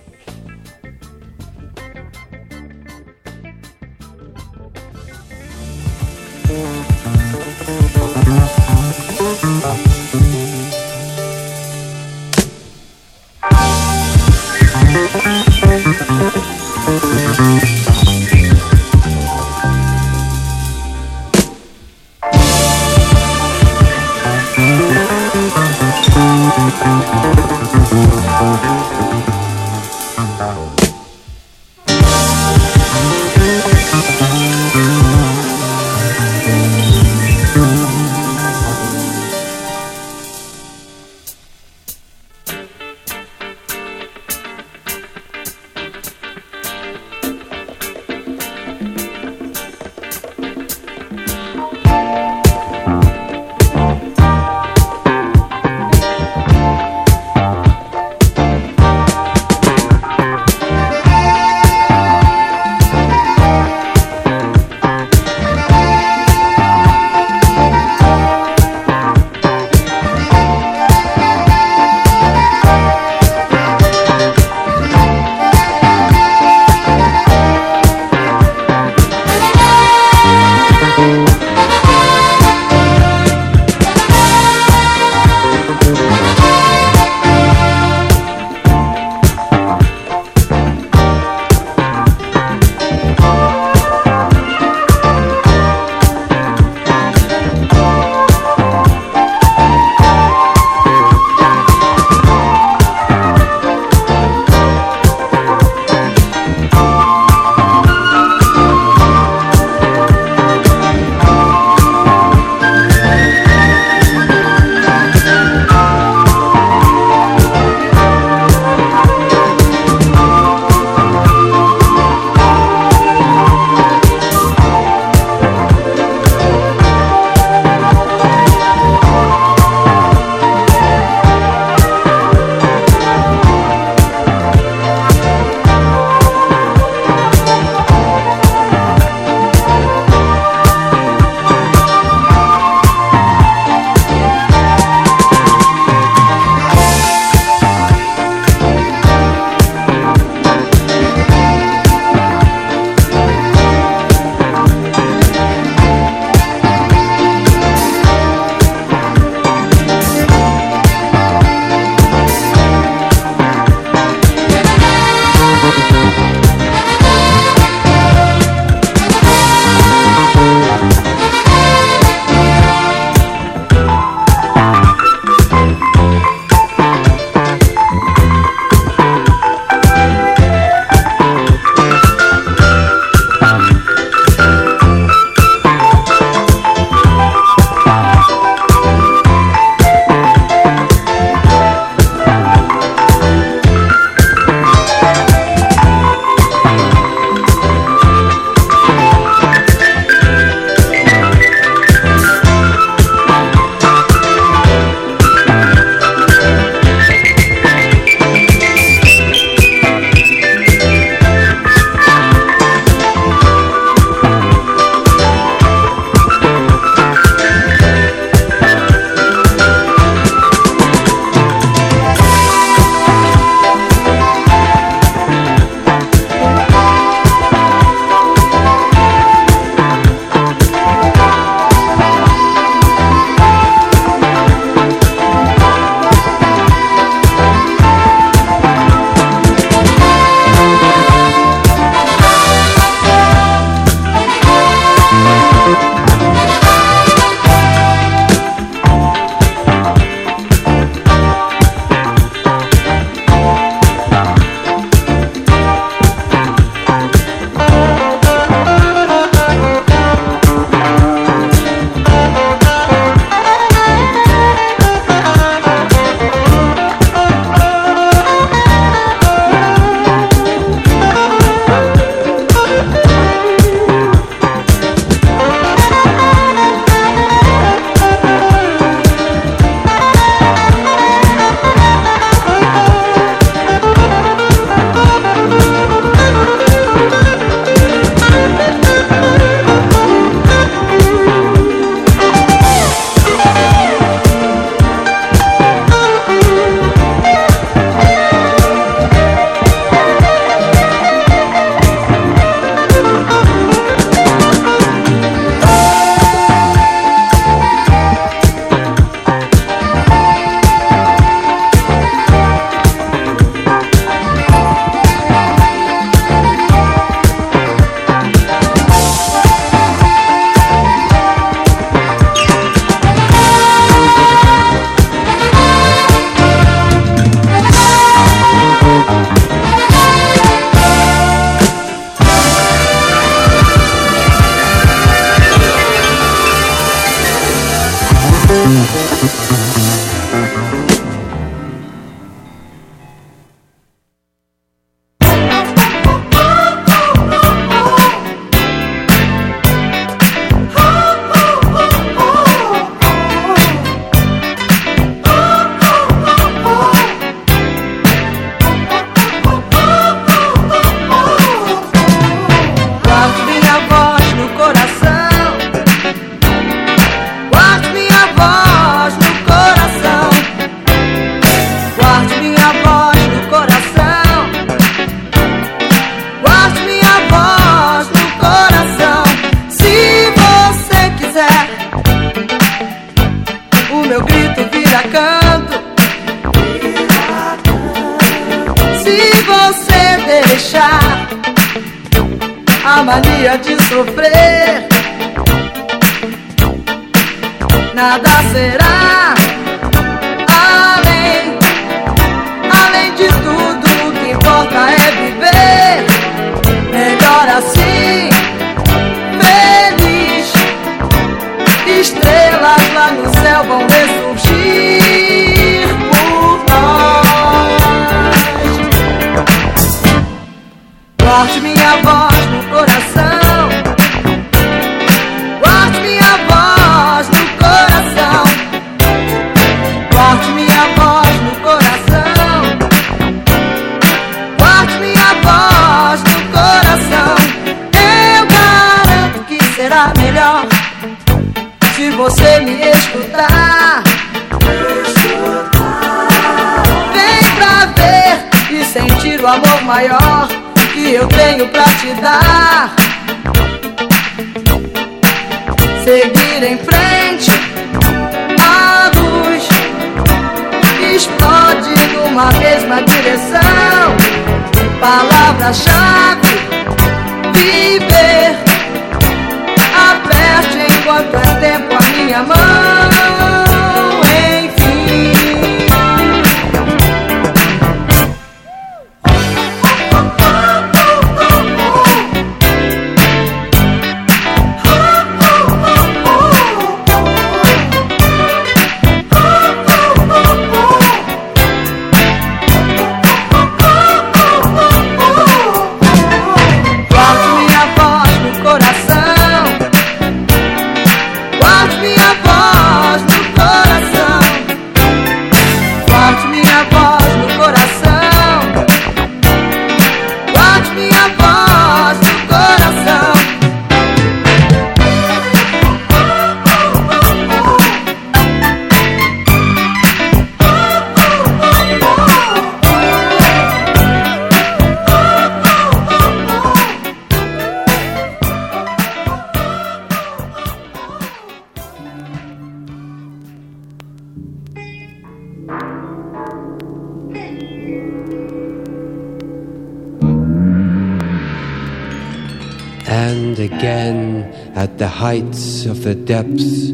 Again, 543.64 544.44
at 544.76 544.98
the 544.98 545.08
heights 545.08 545.86
of 545.86 546.04
the 546.04 546.16
depths, 546.16 546.92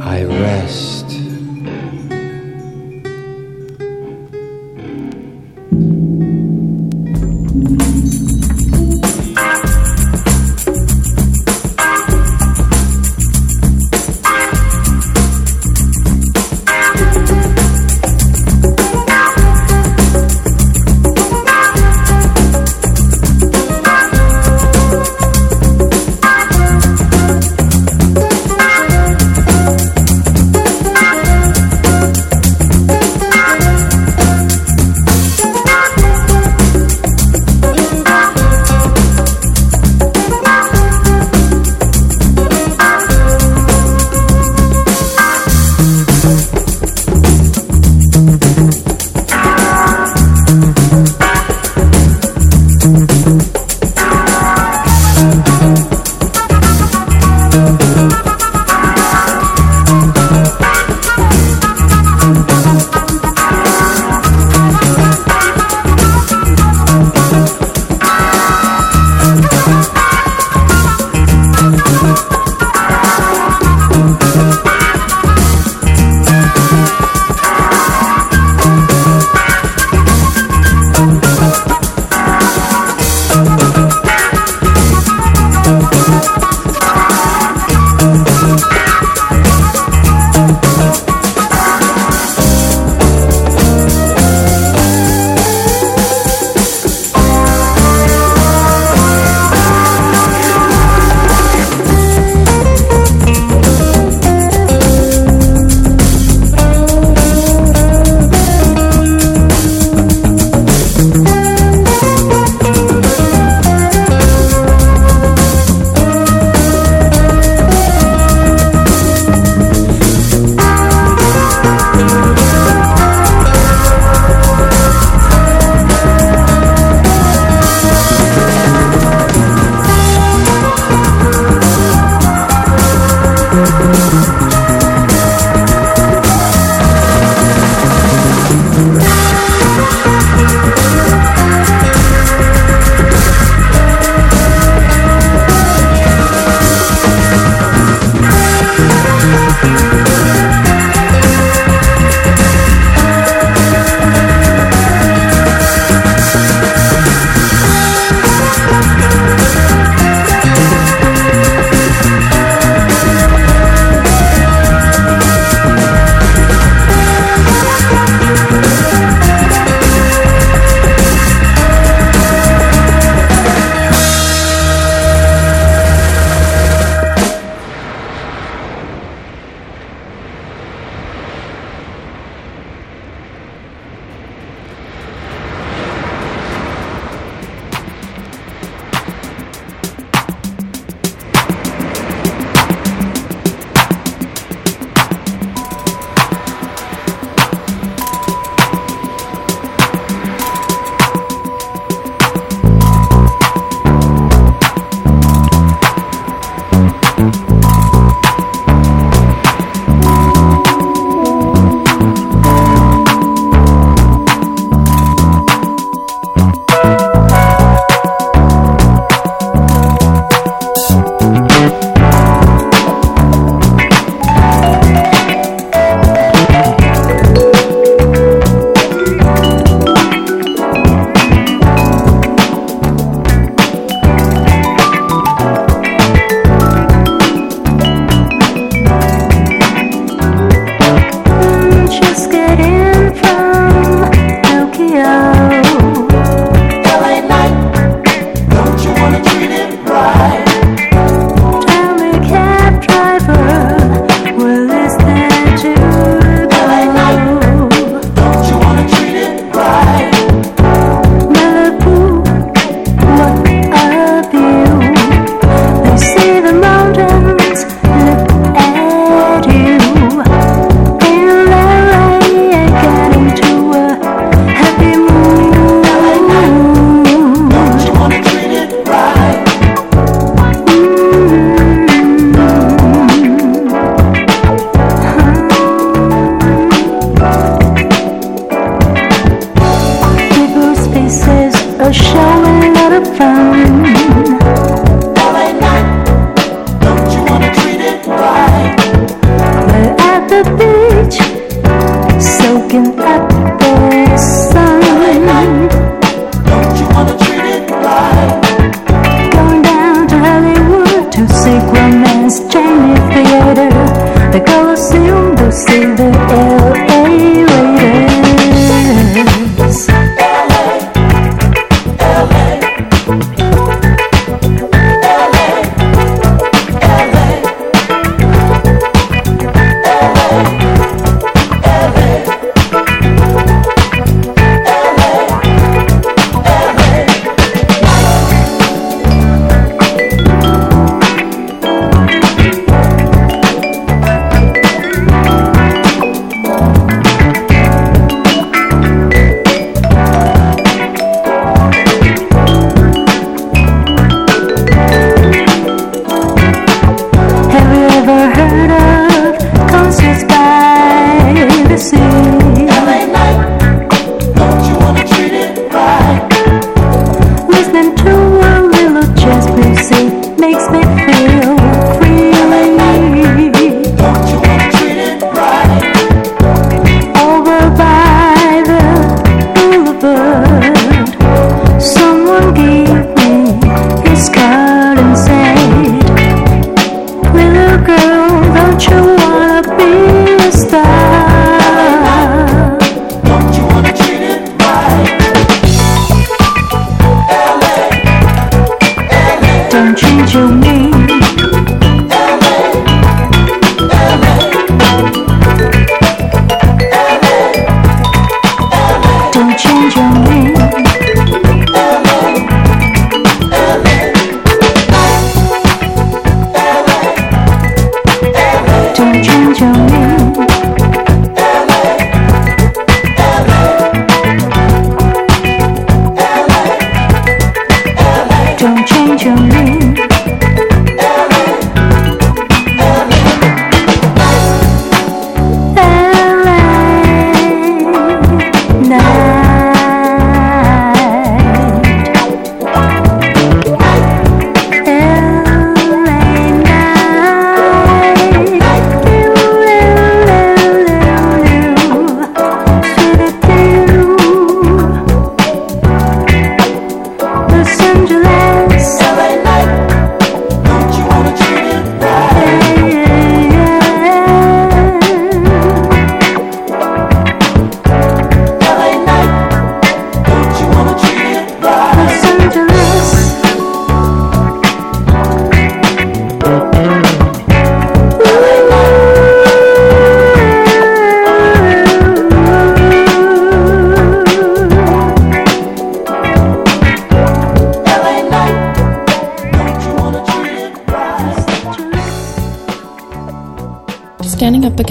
I 0.00 0.24
rest. 0.24 1.23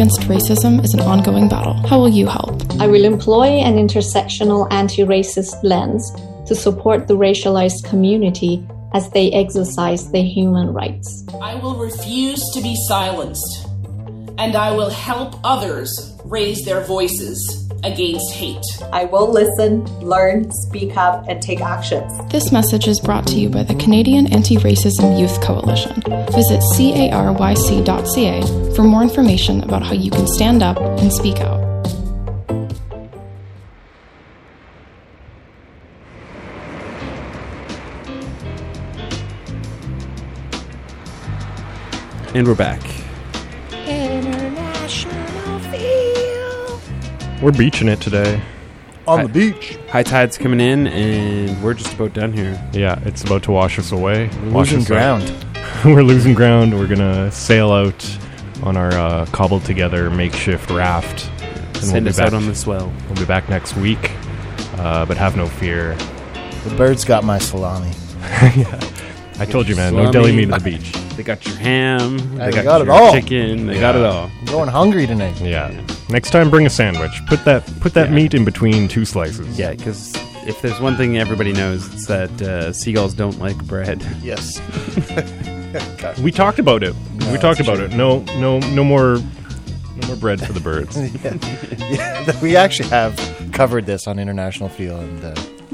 Against 0.04 0.28
racism 0.28 0.84
is 0.84 0.94
an 0.94 1.00
ongoing 1.00 1.48
battle. 1.48 1.76
How 1.88 1.98
will 1.98 2.10
you 2.10 2.28
help? 2.28 2.62
I 2.82 2.88
will 2.88 3.06
employ 3.06 3.62
an 3.64 3.76
intersectional 3.76 4.68
anti 4.70 5.04
racist 5.04 5.56
lens 5.64 6.12
to 6.46 6.56
support 6.56 7.08
the 7.08 7.16
racialized 7.16 7.86
community 7.90 8.68
as 8.94 9.10
they 9.12 9.32
exercise 9.32 10.12
their 10.12 10.26
human 10.26 10.74
rights. 10.74 11.26
I 11.42 11.56
will 11.56 11.76
refuse 11.76 12.42
to 12.54 12.62
be 12.62 12.76
silenced, 12.90 13.66
and 14.38 14.58
I 14.58 14.72
will 14.76 14.90
help 14.90 15.40
others 15.42 15.90
raise 16.26 16.66
their 16.66 16.82
voices 16.82 17.40
against 17.86 18.34
hate. 18.34 18.66
I 18.94 19.06
will 19.06 19.28
listen, 19.28 19.86
learn, 20.02 20.52
speak 20.52 20.96
up, 20.98 21.28
and 21.28 21.42
take 21.42 21.62
actions. 21.62 22.14
This 22.32 22.52
message 22.52 22.88
is 22.88 23.00
brought 23.00 23.26
to 23.26 23.40
you 23.40 23.50
by 23.50 23.64
the 23.64 23.74
Canadian 23.74 24.32
Anti 24.32 24.58
Racism 24.58 25.20
Youth 25.20 25.42
Coalition. 25.42 26.00
Visit 26.32 26.62
caryc.ca 26.78 28.42
for 28.76 28.84
more 28.84 29.02
information 29.02 29.64
about 29.64 29.82
how 29.82 29.94
you 29.94 30.12
can 30.12 30.28
stand 30.28 30.62
up 30.62 30.78
and 30.78 31.12
speak 31.12 31.40
out. 31.40 31.64
And 42.36 42.48
we're 42.48 42.54
back. 42.54 42.80
International 43.88 45.60
feel. 45.72 46.80
We're 47.42 47.58
beaching 47.58 47.88
it 47.88 48.00
today. 48.00 48.40
On 49.08 49.24
the 49.24 49.30
beach. 49.30 49.78
High 49.90 50.04
tide's 50.04 50.38
coming 50.38 50.60
in, 50.62 50.88
and 50.88 51.62
we're 51.62 51.74
just 51.74 51.94
about 51.94 52.14
done 52.14 52.32
here. 52.32 52.62
Yeah, 52.74 53.00
it's 53.06 53.24
about 53.24 53.44
to 53.44 53.52
wash 53.52 53.78
us 53.78 53.92
away. 53.92 54.30
We're 54.44 54.52
Wash 54.52 54.72
losing 54.72 54.96
us 54.96 55.02
out. 55.02 55.22
ground. 55.22 55.46
We're 55.86 56.04
losing 56.04 56.34
ground. 56.34 56.78
We're 56.78 56.88
gonna 56.88 57.30
sail 57.32 57.72
out 57.72 58.18
on 58.64 58.78
our 58.78 58.92
uh, 58.92 59.26
cobbled 59.28 59.66
together 59.66 60.10
makeshift 60.10 60.70
raft. 60.70 61.30
And 61.76 61.78
Send 61.84 62.08
us 62.08 62.20
out 62.20 62.34
on 62.34 62.46
the 62.46 62.56
swell. 62.56 62.94
We'll 63.08 63.16
be 63.18 63.26
back 63.26 63.50
next 63.50 63.76
week, 63.76 64.12
uh, 64.78 65.06
but 65.06 65.18
have 65.18 65.36
no 65.36 65.48
fear. 65.48 65.96
The 66.64 66.74
birds 66.78 67.04
got 67.04 67.26
my 67.26 67.38
salami. 67.40 67.92
yeah. 68.22 68.80
I 69.40 69.46
told 69.46 69.68
you, 69.68 69.76
man. 69.76 69.96
No 69.96 70.12
deli 70.12 70.32
meat 70.36 70.50
at 70.50 70.64
the 70.64 70.72
beach. 70.72 70.94
They 71.14 71.22
got 71.22 71.46
your 71.46 71.56
ham. 71.58 72.18
They 72.38 72.50
They, 72.50 72.64
got 72.64 72.82
it 72.82 72.86
your 72.86 72.94
all. 72.96 73.14
Chicken. 73.14 73.68
They 73.68 73.80
got 73.80 73.96
it 73.96 74.02
all. 74.04 74.32
I'm 74.40 74.46
going 74.46 74.68
hungry 74.68 75.06
tonight. 75.06 75.40
Yeah. 75.40 75.70
Next 76.10 76.32
time, 76.32 76.50
bring 76.50 76.66
a 76.66 76.72
sandwich. 76.72 77.12
Put 77.28 77.46
that 77.46 77.64
put 77.82 77.94
that 77.94 78.10
Yeah. 78.10 78.16
meat 78.16 78.34
in 78.34 78.44
between 78.44 78.88
two 78.88 79.06
slices. 79.06 79.58
Yeah, 79.60 79.74
because 79.74 80.12
if 80.48 80.60
there's 80.64 80.80
one 80.82 80.98
thing 80.98 81.20
everybody 81.20 81.54
knows, 81.54 81.86
it's 81.94 82.08
that 82.08 82.42
uh, 82.42 82.74
seagulls 82.74 83.14
don't 83.14 83.38
like 83.40 83.58
bread. 83.66 84.04
Yes. 84.24 84.60
We 86.22 86.32
talked 86.32 86.60
about 86.60 86.84
it. 86.84 86.96
No, 87.16 87.32
we 87.32 87.38
talked 87.40 87.60
about 87.60 87.78
true. 87.78 87.86
it. 87.86 87.94
No, 87.94 88.20
no, 88.38 88.60
no 88.60 88.84
more, 88.84 89.18
no 89.98 90.08
more 90.08 90.16
bread 90.16 90.40
for 90.46 90.54
the 90.54 90.60
birds. 90.60 90.96
yeah. 91.24 91.38
yeah. 92.26 92.42
We 92.42 92.56
actually 92.56 92.90
have 92.90 93.16
covered 93.54 93.86
this 93.88 94.06
on 94.08 94.20
International 94.20 94.70
Feel, 94.70 95.00
and 95.00 95.24
uh, 95.26 95.34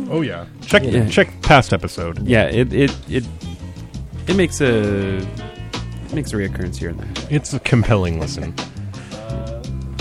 Oh 0.09 0.21
yeah. 0.21 0.45
Check 0.61 0.83
Yeah. 0.85 1.07
check 1.09 1.41
past 1.41 1.73
episode. 1.73 2.25
Yeah, 2.25 2.43
it 2.45 2.71
it 2.73 2.95
it 3.09 3.25
it 4.29 4.35
makes 4.35 4.61
a 4.61 5.17
it 5.17 6.13
makes 6.13 6.31
a 6.33 6.35
reoccurrence 6.37 6.77
here 6.77 6.89
and 6.89 6.99
there. 6.99 7.27
It's 7.29 7.53
a 7.53 7.59
compelling 7.59 8.19
listen. 8.19 8.53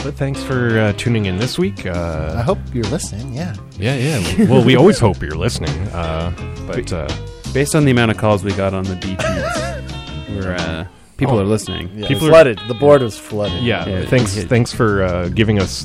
But 0.04 0.14
thanks 0.14 0.40
for 0.42 0.78
uh, 0.78 0.92
tuning 0.92 1.26
in 1.26 1.38
this 1.38 1.58
week. 1.58 1.84
Uh, 1.84 2.34
I 2.38 2.42
hope 2.42 2.58
you're 2.72 2.84
listening. 2.84 3.34
Yeah. 3.34 3.54
Yeah, 3.78 3.96
yeah. 3.96 4.48
Well, 4.48 4.62
we 4.64 4.76
always 4.76 4.98
hope 5.00 5.20
you're 5.20 5.32
listening. 5.36 5.76
Uh, 5.88 6.30
but 6.68 6.92
uh, 6.92 7.08
Based 7.52 7.74
on 7.74 7.84
the 7.84 7.90
amount 7.90 8.10
of 8.12 8.16
calls 8.16 8.44
we 8.44 8.52
got 8.52 8.74
on 8.74 8.84
the 8.84 8.94
beach, 8.96 9.20
where 10.44 10.54
uh, 10.56 10.86
people 11.16 11.36
Oh. 11.36 11.40
are 11.40 11.44
listening. 11.44 11.90
Yeah, 11.94 12.06
People 12.06 12.26
are- 12.28 12.30
flooded. 12.30 12.60
The 12.68 12.74
board 12.74 13.02
was 13.02 13.18
flooded. 13.18 13.62
yeah, 13.64 13.86
Yeah, 13.88 14.04
thanks, 14.06 14.36
yeah. 14.36 14.44
thanks 14.44 14.72
for 14.72 15.02
uh, 15.02 15.28
giving 15.30 15.58
us. 15.58 15.84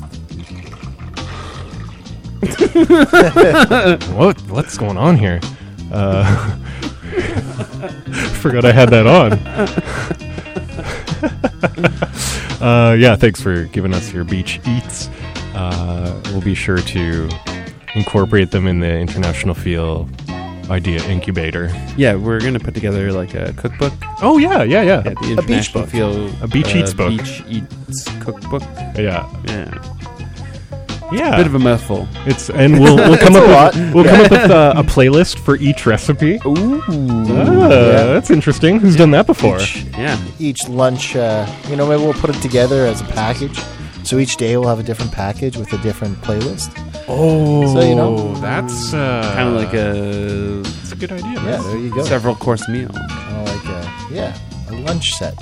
what 4.12 4.40
what's 4.48 4.76
going 4.78 4.96
on 4.96 5.16
here? 5.16 5.40
Uh, 5.92 6.58
forgot 8.44 8.64
I 8.66 8.72
had 8.72 8.90
that 8.90 9.06
on. 9.06 9.32
uh, 12.62 12.92
yeah, 12.92 13.16
thanks 13.16 13.40
for 13.40 13.64
giving 13.64 13.94
us 13.94 14.12
your 14.12 14.24
beach 14.24 14.60
eats. 14.66 15.08
Uh, 15.54 16.20
we'll 16.26 16.42
be 16.42 16.54
sure 16.54 16.76
to 16.76 17.30
incorporate 17.94 18.50
them 18.50 18.66
in 18.66 18.80
the 18.80 18.98
International 18.98 19.54
Feel 19.54 20.10
Idea 20.68 21.02
Incubator. 21.04 21.70
Yeah, 21.96 22.16
we're 22.16 22.40
gonna 22.40 22.60
put 22.60 22.74
together 22.74 23.12
like 23.12 23.34
a 23.34 23.54
cookbook. 23.54 23.94
Oh 24.20 24.36
yeah, 24.36 24.62
yeah, 24.62 24.82
yeah. 24.82 25.02
Yeah, 25.04 25.14
the 25.14 25.36
A 25.38 25.42
beach 25.46 25.72
book. 25.72 25.88
Feel 25.88 26.30
A 26.42 26.46
beach 26.46 26.74
uh, 26.74 26.80
eats 26.80 26.92
book. 26.92 27.08
Beach 27.08 27.42
eats 27.48 28.04
cookbook. 28.22 28.62
Yeah, 28.94 29.26
Yeah, 29.46 29.93
yeah. 31.16 31.36
bit 31.36 31.46
of 31.46 31.54
a 31.54 31.58
mouthful. 31.58 32.06
It's 32.26 32.50
and 32.50 32.78
we'll 32.80 32.96
we'll 32.96 33.18
come 33.18 33.36
up 33.36 33.74
with, 33.74 33.94
we'll 33.94 34.04
come 34.04 34.20
up 34.20 34.30
with 34.30 34.50
uh, 34.50 34.74
a 34.76 34.82
playlist 34.82 35.38
for 35.38 35.56
each 35.56 35.86
recipe. 35.86 36.38
Ooh, 36.46 36.82
Ah, 36.88 36.92
Yeah. 37.68 38.04
that's 38.14 38.30
interesting. 38.30 38.78
Who's 38.80 38.96
done 38.96 39.10
that 39.12 39.26
before? 39.26 39.60
yeah. 39.98 40.18
Each 40.38 40.68
lunch, 40.68 41.16
uh, 41.16 41.46
you 41.68 41.76
know, 41.76 41.86
maybe 41.86 42.02
we'll 42.02 42.12
put 42.14 42.30
it 42.30 42.40
together 42.42 42.86
as 42.86 43.00
a 43.00 43.04
package. 43.04 43.58
So 44.04 44.18
each 44.18 44.36
day 44.36 44.56
we'll 44.58 44.68
have 44.68 44.78
a 44.80 44.82
different 44.82 45.12
package 45.12 45.56
with 45.56 45.72
a 45.72 45.78
different 45.78 46.20
playlist. 46.20 46.70
Oh, 47.08 47.72
So, 47.72 47.80
you 47.80 47.94
know. 47.94 48.34
that's 48.34 48.92
uh, 48.92 49.32
Kind 49.34 49.48
of 49.48 49.54
like 49.54 49.72
a 49.74 50.60
That's 50.62 50.92
a 50.92 50.96
good 50.96 51.12
idea. 51.12 51.32
Yeah, 51.42 51.62
there 51.62 51.78
you 51.78 51.94
go. 51.94 52.04
several 52.04 52.34
course 52.34 52.68
meal. 52.68 52.88
Kind 52.90 53.48
of 53.48 53.48
like 53.48 53.64
a, 53.66 54.14
yeah, 54.14 54.38
a 54.68 54.74
lunch 54.82 55.14
set. 55.14 55.34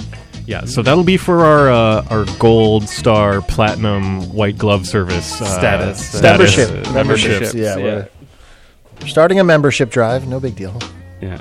Yeah, 0.47 0.65
so 0.65 0.83
that'll 0.83 1.05
be 1.05 1.17
for 1.17 1.45
our 1.45 1.71
uh, 1.71 2.07
our 2.11 2.25
gold 2.39 2.89
star 2.89 3.41
platinum 3.43 4.33
white 4.33 4.59
glove 4.59 4.87
service 4.87 5.41
uh, 5.41 5.45
Status. 5.45 6.05
status 6.19 6.57
Membership. 6.59 6.93
Memberships, 6.95 7.55
yeah, 7.55 7.77
yeah. 7.77 7.83
we're- 7.85 8.09
We're 9.01 9.07
starting 9.09 9.39
a 9.41 9.45
membership 9.45 9.91
drive. 9.91 10.27
No 10.29 10.39
big 10.41 10.55
deal. 10.57 10.79
Yeah. 11.21 11.41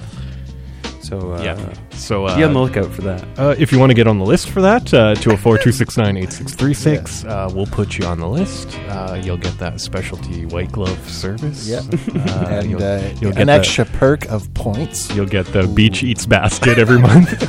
So 1.12 1.34
uh, 1.34 1.42
Yeah. 1.44 1.74
So 1.92 2.26
uh, 2.26 2.38
be 2.38 2.44
on 2.46 2.54
the 2.54 2.62
lookout 2.62 2.90
for 2.90 3.02
that. 3.02 3.22
Uh, 3.38 3.54
if 3.60 3.74
you 3.74 3.80
want 3.80 3.90
to 3.90 3.94
get 3.94 4.08
on 4.08 4.18
the 4.18 4.24
list 4.24 4.50
for 4.50 4.62
that, 4.62 4.94
uh, 4.94 5.14
204-269-8636, 5.16 7.28
uh, 7.28 7.50
we'll 7.54 7.66
put 7.66 7.98
you 7.98 8.06
on 8.06 8.20
the 8.20 8.30
list. 8.30 8.80
Uh, 8.88 9.20
you'll 9.22 9.36
get 9.36 9.58
that 9.60 9.82
specialty 9.82 10.46
white 10.46 10.72
glove 10.72 10.98
service. 11.10 11.68
Yeah. 11.68 11.82
Uh, 12.16 12.46
and 12.50 12.72
you'll, 12.72 12.82
uh, 12.82 13.12
you'll 13.20 13.38
an 13.38 13.48
the- 13.48 13.54
extra 13.54 13.84
perk 13.84 14.24
of 14.30 14.54
points. 14.54 15.14
You'll 15.14 15.26
get 15.26 15.48
the 15.48 15.68
Beach 15.68 16.02
Eats 16.02 16.26
basket 16.26 16.80
every 16.80 17.00
month. 17.00 17.44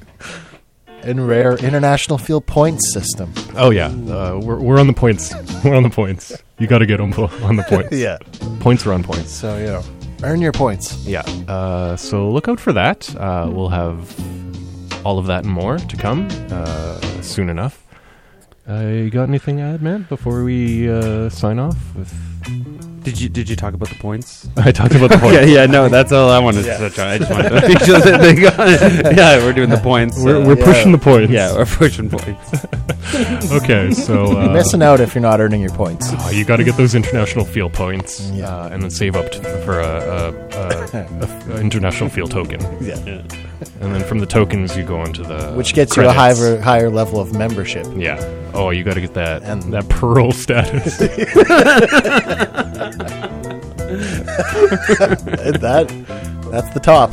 And 1.02 1.28
rare 1.28 1.56
international 1.58 2.16
feel 2.18 2.40
points 2.40 2.92
system. 2.92 3.32
oh 3.54 3.70
yeah, 3.70 3.86
uh, 3.86 4.40
we're, 4.42 4.58
we're 4.58 4.80
on 4.80 4.88
the 4.88 4.92
points. 4.92 5.32
We're 5.64 5.76
on 5.76 5.84
the 5.84 5.90
points. 5.90 6.32
You 6.58 6.66
got 6.66 6.78
to 6.78 6.86
get 6.86 7.00
on, 7.00 7.14
on 7.14 7.54
the 7.54 7.62
points. 7.68 7.92
Yeah. 7.92 8.18
Points 8.58 8.84
are 8.86 8.92
on 8.92 9.04
points. 9.04 9.30
So, 9.30 9.56
know, 9.66 9.84
earn 10.22 10.40
your 10.40 10.52
points. 10.52 11.06
Yeah. 11.06 11.22
Uh, 11.48 11.96
so 11.96 12.30
look 12.30 12.48
out 12.48 12.60
for 12.60 12.72
that. 12.72 13.14
Uh, 13.16 13.48
we'll 13.50 13.68
have 13.68 14.14
all 15.04 15.18
of 15.18 15.26
that 15.26 15.44
and 15.44 15.52
more 15.52 15.78
to 15.78 15.96
come 15.96 16.28
uh, 16.50 17.00
soon 17.22 17.48
enough. 17.48 17.82
Uh, 18.68 18.80
you 18.80 19.10
got 19.10 19.28
anything 19.28 19.58
to 19.58 19.62
add, 19.62 19.80
man, 19.82 20.06
before 20.08 20.42
we 20.42 20.90
uh, 20.90 21.28
sign 21.28 21.58
off? 21.58 21.76
With 21.94 22.12
Did 23.02 23.20
you 23.20 23.28
did 23.28 23.48
you 23.48 23.54
talk 23.56 23.74
about 23.74 23.88
the 23.88 23.94
points? 23.96 24.48
I 24.56 24.72
talked 24.72 24.94
about 24.94 25.10
the 25.10 25.18
points. 25.18 25.34
yeah, 25.48 25.60
yeah, 25.62 25.66
no, 25.66 25.88
that's 25.88 26.10
all 26.12 26.28
I 26.28 26.38
wanted 26.38 26.64
Yeah. 26.64 26.78
to 26.78 26.90
touch 26.90 26.98
on. 26.98 27.06
I 27.08 27.18
just 27.18 27.30
wanted 27.30 27.48
to 27.60 27.68
make 27.68 27.78
sure 27.80 27.98
that 28.00 28.20
they 28.20 28.34
got. 28.34 29.16
Yeah, 29.16 29.38
we're 29.44 29.52
doing 29.52 29.70
the 29.70 29.76
points. 29.78 30.18
We're, 30.22 30.42
uh, 30.42 30.46
we're 30.46 30.58
yeah. 30.58 30.64
pushing 30.64 30.92
the 30.92 30.98
points. 30.98 31.32
yeah, 31.32 31.52
we're 31.54 31.66
pushing 31.66 32.08
points. 32.10 32.64
okay, 33.52 33.92
so 33.92 34.30
You're 34.32 34.50
uh, 34.50 34.52
missing 34.52 34.82
out 34.82 35.00
if 35.00 35.14
you're 35.14 35.22
not 35.22 35.40
earning 35.40 35.60
your 35.60 35.70
points. 35.70 36.08
oh, 36.12 36.30
you 36.30 36.44
got 36.44 36.56
to 36.56 36.64
get 36.64 36.76
those 36.76 36.94
international 36.94 37.44
feel 37.44 37.70
points, 37.70 38.28
Yeah. 38.30 38.48
uh, 38.48 38.68
and 38.70 38.82
then 38.82 38.90
save 38.90 39.14
up 39.16 39.30
to, 39.32 39.40
for 39.64 39.78
a, 39.80 39.86
a, 39.86 40.32
a, 40.32 41.52
a, 41.52 41.54
a 41.56 41.60
international 41.60 42.10
feel 42.10 42.26
token, 42.26 42.60
Yeah. 42.80 42.96
and 43.80 43.94
then 43.94 44.02
from 44.04 44.18
the 44.18 44.26
tokens 44.26 44.76
you 44.76 44.82
go 44.82 45.04
into 45.04 45.22
the 45.22 45.52
Which 45.52 45.74
gets 45.74 45.96
you 45.96 46.04
a 46.06 46.12
higher, 46.12 46.60
higher 46.60 46.90
level 46.90 47.20
of 47.20 47.32
membership. 47.34 47.86
Yeah. 47.96 48.18
Oh, 48.52 48.70
you 48.70 48.82
got 48.84 48.94
to 48.94 49.00
get 49.02 49.14
that 49.14 49.42
And- 49.44 49.62
that 49.72 49.88
pearl 49.88 50.32
status. 50.32 50.98
that 55.60 55.88
that's 56.50 56.70
the 56.74 56.80
top. 56.80 57.10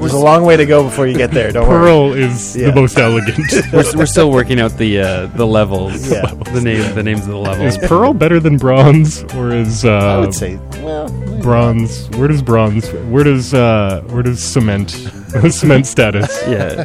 There's 0.00 0.12
a 0.12 0.18
long 0.18 0.44
way 0.44 0.56
to 0.56 0.66
go 0.66 0.82
before 0.84 1.06
you 1.06 1.16
get 1.16 1.30
there. 1.30 1.52
Don't 1.52 1.68
worry. 1.68 1.86
pearl 1.86 2.12
is 2.12 2.56
Yeah. 2.56 2.70
the 2.70 2.80
most 2.80 2.98
elegant. 2.98 3.38
we're, 3.72 3.98
we're 3.98 4.06
still 4.06 4.30
working 4.30 4.60
out 4.60 4.72
the 4.78 5.00
uh, 5.00 5.26
the 5.26 5.46
levels. 5.46 6.10
Yeah. 6.16 6.26
The 6.52 6.60
name 6.60 6.94
the 6.94 7.02
names 7.02 7.22
of 7.22 7.28
the 7.28 7.36
levels. 7.38 7.76
is 7.76 7.88
pearl 7.88 8.14
better 8.14 8.40
than 8.40 8.56
bronze, 8.56 9.22
or 9.34 9.52
is 9.52 9.84
uh, 9.84 9.90
I 9.90 10.18
would 10.18 10.34
say, 10.34 10.56
well, 10.82 11.08
bronze? 11.42 12.08
Where 12.10 12.28
does 12.28 12.42
bronze? 12.42 12.90
Where 12.92 13.24
does 13.24 13.52
uh, 13.54 14.02
where 14.08 14.22
does 14.22 14.42
cement? 14.42 14.90
cement 15.50 15.86
status? 15.86 16.30
yeah. 16.46 16.84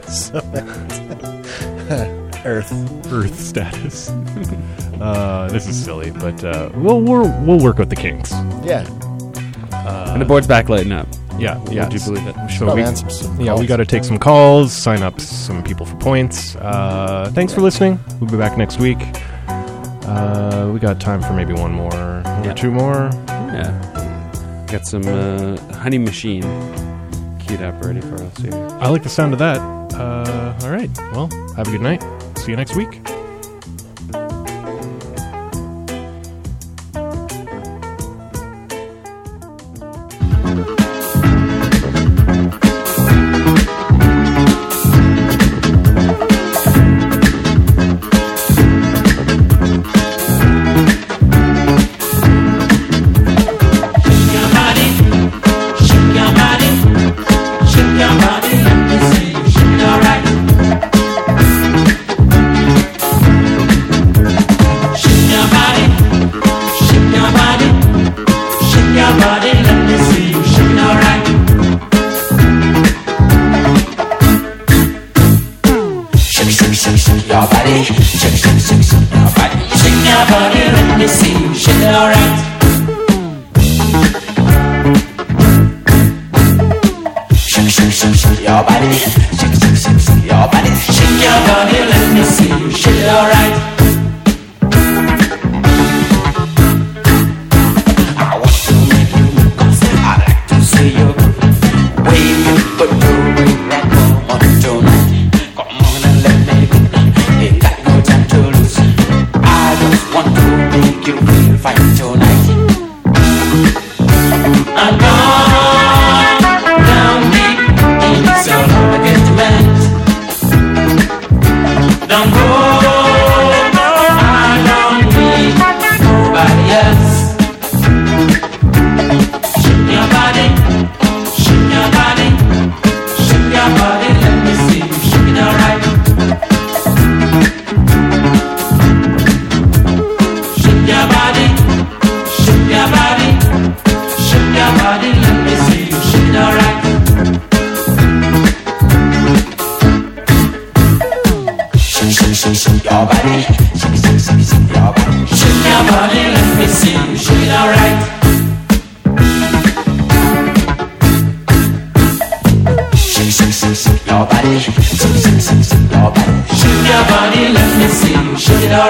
Earth. 2.43 2.71
Earth 3.11 3.39
status. 3.39 4.09
Uh, 5.01 5.49
this 5.49 5.67
is 5.67 5.83
silly, 5.83 6.11
but 6.11 6.43
uh, 6.43 6.69
we'll, 6.75 7.01
we'll 7.01 7.29
we'll 7.41 7.59
work 7.59 7.77
with 7.79 7.89
the 7.89 7.95
kinks. 7.95 8.31
Yeah. 8.63 8.85
Uh, 9.71 10.11
and 10.13 10.21
the 10.21 10.25
board's 10.25 10.47
back 10.47 10.69
lighting 10.69 10.91
up. 10.91 11.07
Yeah, 11.39 11.59
yeah. 11.71 11.89
Do 11.89 11.97
you 11.97 12.03
believe 12.03 12.27
it? 12.27 12.35
So 12.51 12.75
we, 12.75 13.45
yeah, 13.45 13.57
we 13.57 13.65
got 13.65 13.77
to 13.77 13.85
take 13.85 14.03
some 14.03 14.19
calls, 14.19 14.71
sign 14.71 15.01
up 15.01 15.19
some 15.19 15.63
people 15.63 15.85
for 15.87 15.95
points. 15.97 16.55
Uh, 16.57 17.31
thanks 17.33 17.51
for 17.53 17.61
listening. 17.61 17.99
We'll 18.19 18.29
be 18.29 18.37
back 18.37 18.57
next 18.57 18.79
week. 18.79 18.99
Uh, 19.47 20.69
we 20.73 20.79
got 20.79 20.99
time 20.99 21.21
for 21.21 21.33
maybe 21.33 21.53
one 21.53 21.71
more, 21.71 21.91
Yeah. 21.91 22.51
or 22.51 22.53
two 22.53 22.69
more. 22.69 23.09
Yeah. 23.27 24.67
Got 24.69 24.85
some 24.85 25.01
uh, 25.07 25.57
honey 25.73 25.97
machine 25.97 26.43
queued 27.39 27.61
up 27.63 27.83
ready 27.83 28.01
for 28.01 28.15
us 28.21 28.37
here. 28.37 28.53
I 28.79 28.89
like 28.89 29.03
the 29.03 29.09
sound 29.09 29.33
of 29.33 29.39
that. 29.39 29.59
Uh, 29.95 30.55
all 30.63 30.69
right. 30.69 30.89
Well, 31.13 31.27
have 31.55 31.67
a 31.67 31.71
good 31.71 31.81
night. 31.81 32.03
See 32.37 32.51
you 32.51 32.57
next 32.57 32.75
week. 32.75 33.01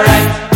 alright. 0.02 0.51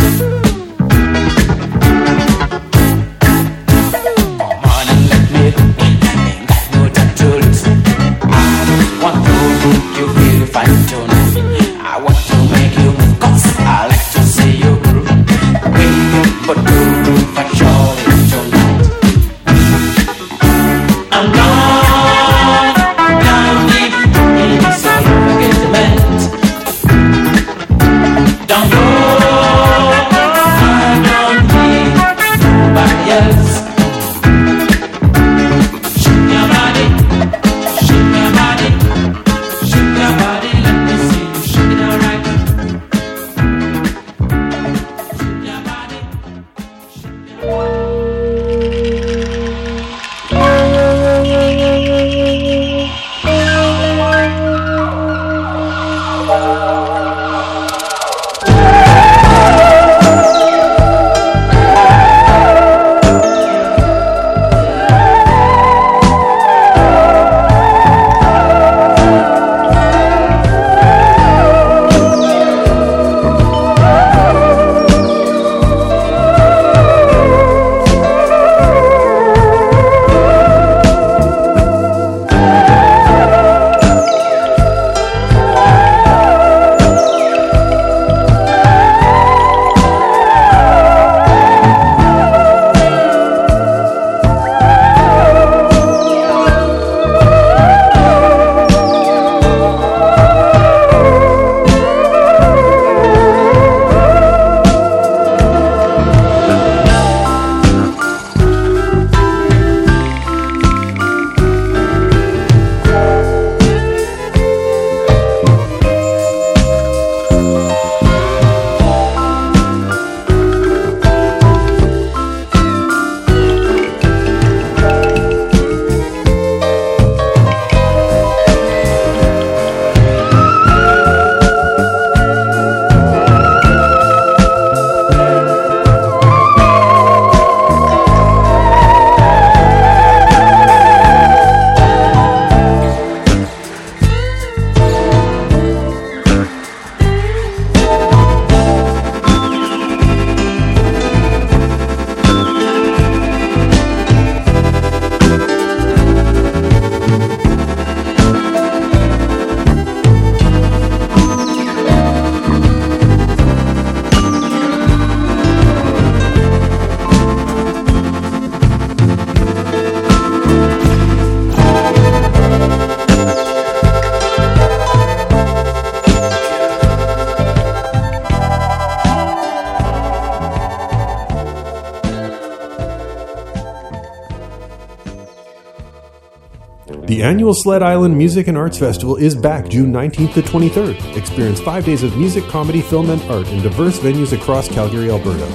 Annual 187.23 187.55
Sled 187.55 187.83
Island 187.83 188.19
Music 188.19 188.47
and 188.47 188.59
Arts 188.59 188.79
Festival 188.79 189.17
is 189.17 189.35
back 189.35 189.69
June 189.69 189.93
19th 189.93 190.35
to 190.35 190.43
23rd. 190.43 191.17
Experience 191.17 191.61
five 191.61 191.85
days 191.85 192.03
of 192.03 192.17
music, 192.17 192.45
comedy, 192.45 192.81
film, 192.83 193.11
and 193.11 193.23
art 193.31 193.49
in 193.49 193.63
diverse 193.63 193.99
venues 193.99 194.33
across 194.33 194.69
Calgary, 194.69 195.11
Alberta. 195.11 195.47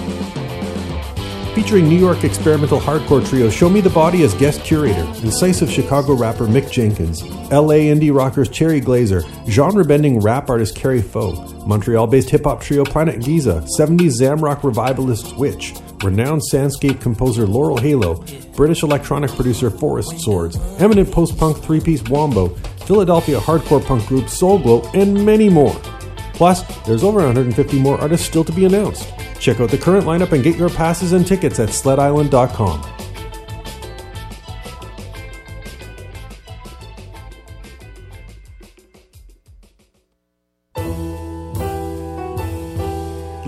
Featuring 1.54 1.90
New 1.90 2.00
York 2.00 2.24
experimental 2.24 2.80
hardcore 2.80 3.28
trio 3.28 3.50
Show 3.50 3.70
Me 3.70 3.82
the 3.82 3.90
Body 3.90 4.24
as 4.24 4.34
guest 4.36 4.64
curator, 4.64 5.04
incisive 5.22 5.70
Chicago 5.70 6.14
rapper 6.14 6.48
Mick 6.48 6.72
Jenkins, 6.72 7.22
LA 7.52 7.92
indie 7.92 8.16
rockers 8.16 8.48
Cherry 8.48 8.80
Glazerr, 8.80 9.24
genre 9.50 9.84
bending 9.84 10.20
rap 10.20 10.50
artist 10.50 10.76
Kari 10.76 11.02
Faux, 11.02 11.38
Montreal 11.68 12.08
based 12.08 12.30
hip 12.30 12.46
hop 12.46 12.62
trio 12.62 12.86
Planet 12.86 13.22
Giza, 13.22 13.66
70s 13.78 14.20
Zamrock 14.20 14.64
revivalist 14.64 15.36
Witch, 15.38 15.74
renowned 16.02 16.42
soundscape 16.52 17.02
composer 17.02 17.46
Laurel 17.46 17.78
Halo, 17.78 18.24
British 18.62 18.84
electronic 18.84 19.32
producer 19.32 19.72
Forest 19.72 20.20
Swords, 20.20 20.56
eminent 20.78 21.12
post 21.12 21.36
punk 21.36 21.58
three 21.64 21.80
piece 21.80 22.04
Wombo, 22.04 22.50
Philadelphia 22.86 23.40
hardcore 23.40 23.84
punk 23.84 24.06
group 24.06 24.30
Soul 24.30 24.60
Glo, 24.60 24.88
and 24.94 25.26
many 25.26 25.50
more. 25.50 25.74
Plus, 26.36 26.62
there's 26.86 27.04
over 27.04 27.22
150 27.22 27.80
more 27.80 28.00
artists 28.00 28.28
still 28.28 28.44
to 28.44 28.52
be 28.52 28.66
announced. 28.66 29.12
Check 29.40 29.60
out 29.60 29.72
the 29.72 29.80
current 29.80 30.06
lineup 30.06 30.32
and 30.32 30.44
get 30.44 30.58
your 30.58 30.70
passes 30.70 31.14
and 31.14 31.26
tickets 31.26 31.60
at 31.60 31.70
sledisland.com. 31.70 32.82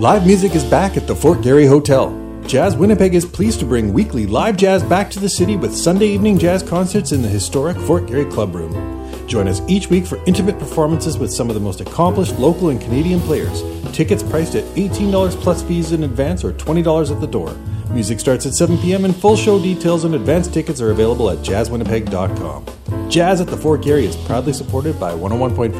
Live 0.00 0.26
music 0.26 0.56
is 0.56 0.64
back 0.64 0.96
at 0.96 1.06
the 1.06 1.14
Fort 1.14 1.40
Garry 1.40 1.66
Hotel. 1.66 2.23
Jazz 2.46 2.76
Winnipeg 2.76 3.14
is 3.14 3.24
pleased 3.24 3.58
to 3.60 3.66
bring 3.66 3.92
weekly 3.92 4.26
live 4.26 4.56
jazz 4.56 4.82
back 4.82 5.10
to 5.10 5.18
the 5.18 5.30
city 5.30 5.56
with 5.56 5.74
Sunday 5.74 6.06
evening 6.08 6.38
jazz 6.38 6.62
concerts 6.62 7.10
in 7.10 7.22
the 7.22 7.28
historic 7.28 7.76
Fort 7.76 8.06
Garry 8.06 8.26
Club 8.26 8.54
Room. 8.54 9.26
Join 9.26 9.48
us 9.48 9.62
each 9.66 9.88
week 9.88 10.06
for 10.06 10.22
intimate 10.26 10.58
performances 10.58 11.16
with 11.16 11.32
some 11.32 11.48
of 11.48 11.54
the 11.54 11.60
most 11.60 11.80
accomplished 11.80 12.38
local 12.38 12.68
and 12.68 12.80
Canadian 12.80 13.20
players. 13.20 13.62
Tickets 13.92 14.22
priced 14.22 14.54
at 14.54 14.64
$18 14.74 15.30
plus 15.40 15.62
fees 15.62 15.92
in 15.92 16.04
advance 16.04 16.44
or 16.44 16.52
$20 16.52 17.10
at 17.10 17.20
the 17.20 17.26
door. 17.26 17.56
Music 17.90 18.20
starts 18.20 18.44
at 18.44 18.54
7 18.54 18.76
p.m. 18.78 19.06
and 19.06 19.16
full 19.16 19.36
show 19.36 19.58
details 19.60 20.04
and 20.04 20.14
advance 20.14 20.46
tickets 20.46 20.82
are 20.82 20.90
available 20.90 21.30
at 21.30 21.38
jazzwinnipeg.com. 21.38 23.10
Jazz 23.10 23.40
at 23.40 23.46
the 23.46 23.56
Fort 23.56 23.82
Garry 23.82 24.04
is 24.04 24.16
proudly 24.16 24.52
supported 24.52 25.00
by 25.00 25.12
101.5 25.12 25.72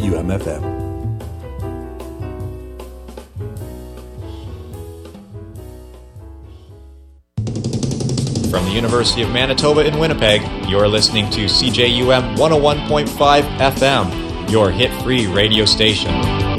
UMFM. 0.00 0.81
The 8.72 8.76
University 8.76 9.20
of 9.22 9.30
Manitoba 9.30 9.84
in 9.84 9.98
Winnipeg, 9.98 10.40
you're 10.68 10.88
listening 10.88 11.28
to 11.30 11.44
CJUM 11.44 12.36
101.5 12.36 13.42
FM, 13.58 14.50
your 14.50 14.70
hit 14.70 14.90
free 15.02 15.26
radio 15.26 15.66
station. 15.66 16.51